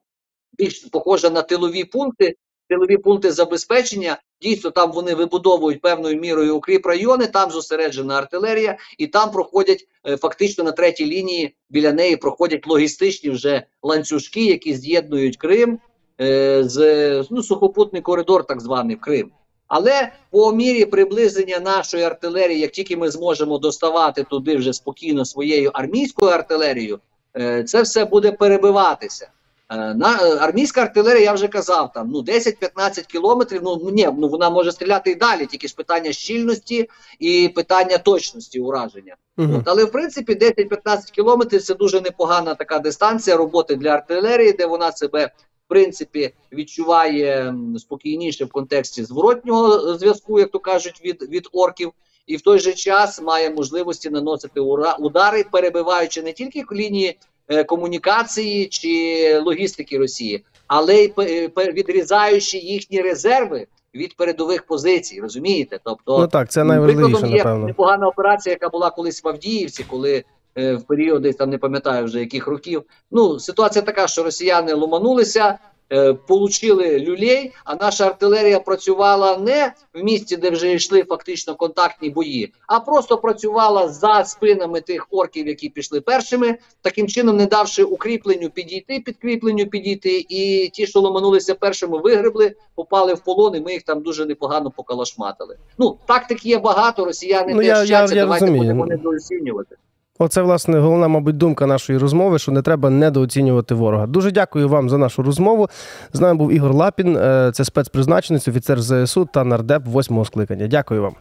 більш 0.58 0.78
похожа 0.78 1.30
на 1.30 1.42
тилові 1.42 1.84
пункти. 1.84 2.34
Силові 2.68 2.96
пункти 2.96 3.32
забезпечення. 3.32 4.18
Дійсно, 4.42 4.70
там 4.70 4.92
вони 4.92 5.14
вибудовують 5.14 5.80
певною 5.80 6.20
мірою 6.20 6.56
укріп 6.56 6.86
райони, 6.86 7.26
там 7.26 7.50
зосереджена 7.50 8.18
артилерія, 8.18 8.76
і 8.98 9.06
там 9.06 9.30
проходять 9.30 9.88
е, 10.06 10.16
фактично 10.16 10.64
на 10.64 10.72
третій 10.72 11.06
лінії 11.06 11.54
біля 11.70 11.92
неї 11.92 12.16
проходять 12.16 12.66
логістичні 12.66 13.30
вже 13.30 13.62
ланцюжки, 13.82 14.44
які 14.44 14.74
з'єднують 14.74 15.36
Крим 15.36 15.78
е, 16.20 16.64
з 16.64 17.24
ну, 17.30 17.42
сухопутний 17.42 18.02
коридор, 18.02 18.44
так 18.46 18.60
званий 18.60 18.96
в 18.96 19.00
Крим. 19.00 19.30
Але 19.68 20.12
по 20.30 20.52
мірі 20.52 20.84
приближення 20.84 21.58
нашої 21.58 22.02
артилерії, 22.02 22.60
як 22.60 22.70
тільки 22.70 22.96
ми 22.96 23.10
зможемо 23.10 23.58
доставати 23.58 24.24
туди 24.24 24.56
вже 24.56 24.72
спокійно 24.72 25.24
своєю 25.24 25.70
армійською 25.74 26.30
артилерією, 26.30 27.00
е, 27.36 27.64
це 27.64 27.82
все 27.82 28.04
буде 28.04 28.32
перебиватися. 28.32 29.30
Е, 29.70 29.94
На 29.94 30.18
е, 30.22 30.36
армійська 30.36 30.82
артилерія, 30.82 31.24
я 31.24 31.32
вже 31.32 31.48
казав, 31.48 31.92
там 31.92 32.10
ну 32.12 32.22
10-15 32.22 33.06
кілометрів. 33.06 33.60
Ну 33.64 33.90
ні, 33.92 34.08
ну 34.18 34.28
вона 34.28 34.50
може 34.50 34.72
стріляти 34.72 35.10
і 35.10 35.14
далі, 35.14 35.46
тільки 35.46 35.68
ж 35.68 35.74
питання 35.74 36.12
щільності 36.12 36.88
і 37.18 37.48
питання 37.48 37.98
точності 37.98 38.60
ураження. 38.60 39.16
Мгм. 39.36 39.54
От, 39.56 39.62
але 39.68 39.84
в 39.84 39.92
принципі 39.92 40.34
10-15 40.34 41.10
кілометрів 41.10 41.62
це 41.62 41.74
дуже 41.74 42.00
непогана 42.00 42.54
така 42.54 42.78
дистанція 42.78 43.36
роботи 43.36 43.76
для 43.76 43.90
артилерії, 43.90 44.52
де 44.52 44.66
вона 44.66 44.92
себе 44.92 45.26
в 45.66 45.68
принципі 45.68 46.34
відчуває 46.52 47.54
спокійніше 47.78 48.44
в 48.44 48.52
контексті 48.52 49.04
зворотнього 49.04 49.90
е, 49.90 49.98
зв'язку, 49.98 50.38
як 50.40 50.50
то 50.50 50.58
кажуть, 50.58 51.00
від, 51.04 51.22
від 51.22 51.48
орків. 51.52 51.92
І 52.26 52.36
в 52.36 52.40
той 52.40 52.58
же 52.58 52.72
час 52.72 53.22
має 53.22 53.50
можливості 53.50 54.10
наносити 54.10 54.60
ура- 54.60 54.96
удари, 54.98 55.44
перебиваючи 55.52 56.22
не 56.22 56.32
тільки 56.32 56.64
лінії 56.72 57.18
комунікації 57.66 58.66
чи 58.66 59.38
логістики 59.44 59.98
Росії, 59.98 60.44
але 60.66 60.96
й 60.96 61.08
пе- 61.48 61.72
відрізаючи 61.72 62.58
їхні 62.58 63.00
резерви 63.00 63.66
від 63.94 64.16
передових 64.16 64.66
позицій. 64.66 65.20
Розумієте? 65.20 65.78
Тобто 65.84 66.18
Ну 66.18 66.26
так, 66.26 66.50
це 66.50 66.64
найважливіше, 66.64 67.26
є 67.26 67.36
напевно. 67.36 67.66
непогана 67.66 68.06
операція, 68.08 68.52
яка 68.52 68.68
була 68.68 68.90
колись 68.90 69.24
в 69.24 69.28
Авдіївці, 69.28 69.84
коли 69.88 70.24
е, 70.58 70.74
в 70.74 70.82
періоди 70.82 71.32
там 71.32 71.50
не 71.50 71.58
пам'ятаю 71.58 72.04
вже 72.04 72.20
яких 72.20 72.46
років. 72.46 72.82
Ну 73.10 73.38
ситуація 73.38 73.82
така, 73.84 74.06
що 74.06 74.22
росіяни 74.22 74.72
ломанулися, 74.74 75.58
е, 75.92 76.12
получили 76.14 76.98
люлей, 77.00 77.52
а 77.64 77.74
наша 77.74 78.06
артилерія 78.06 78.60
працювала 78.60 79.36
не 79.38 79.72
в 79.94 80.04
місті, 80.04 80.36
де 80.36 80.50
вже 80.50 80.72
йшли 80.72 81.02
фактично 81.04 81.54
контактні 81.54 82.10
бої, 82.10 82.52
а 82.66 82.80
просто 82.80 83.18
працювала 83.18 83.88
за 83.88 84.24
спинами 84.24 84.80
тих 84.80 85.06
орків, 85.10 85.46
які 85.48 85.68
пішли 85.68 86.00
першими, 86.00 86.58
таким 86.82 87.08
чином 87.08 87.36
не 87.36 87.46
давши 87.46 87.82
укріпленню 87.82 88.50
підійти, 88.50 89.00
підкріпленню 89.00 89.66
підійти, 89.66 90.26
і 90.28 90.68
ті, 90.72 90.86
що 90.86 91.00
ломанулися 91.00 91.54
першими, 91.54 91.98
вигребли, 91.98 92.54
попали 92.74 93.14
в 93.14 93.20
полон, 93.20 93.56
і 93.56 93.60
ми 93.60 93.72
їх 93.72 93.82
там 93.82 94.02
дуже 94.02 94.26
непогано 94.26 94.70
покалашматили. 94.70 95.56
Ну 95.78 95.98
тактик 96.06 96.46
є 96.46 96.58
багато, 96.58 97.04
росіяни 97.04 97.54
Ну, 97.54 97.60
теж 97.60 97.66
я- 97.90 97.98
я- 97.98 98.00
я 98.00 98.06
давайте 98.14 98.44
розумію. 98.46 98.58
будемо 98.62 98.86
недооцінювати. 98.86 99.76
Оце, 100.18 100.42
власне, 100.42 100.78
головна, 100.78 101.08
мабуть, 101.08 101.36
думка 101.36 101.66
нашої 101.66 101.98
розмови, 101.98 102.38
що 102.38 102.52
не 102.52 102.62
треба 102.62 102.90
недооцінювати 102.90 103.74
ворога. 103.74 104.06
Дуже 104.06 104.30
дякую 104.30 104.68
вам 104.68 104.90
за 104.90 104.98
нашу 104.98 105.22
розмову. 105.22 105.68
З 106.12 106.20
нами 106.20 106.34
був 106.34 106.52
Ігор 106.52 106.74
Лапін, 106.74 107.16
е, 107.16 107.50
це 107.54 107.64
спецпризначенець, 107.64 108.48
офіцер 108.48 108.82
ЗСУ 108.82 109.24
та 109.32 109.44
нардеп 109.44 109.86
восьмого 109.86 110.24
скликання. 110.24 110.66
Дякую 110.66 111.02
вам. 111.02 111.14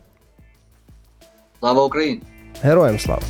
Слава 1.60 1.84
Україні! 1.84 2.22
Героям 2.62 3.00
слава! 3.00 3.22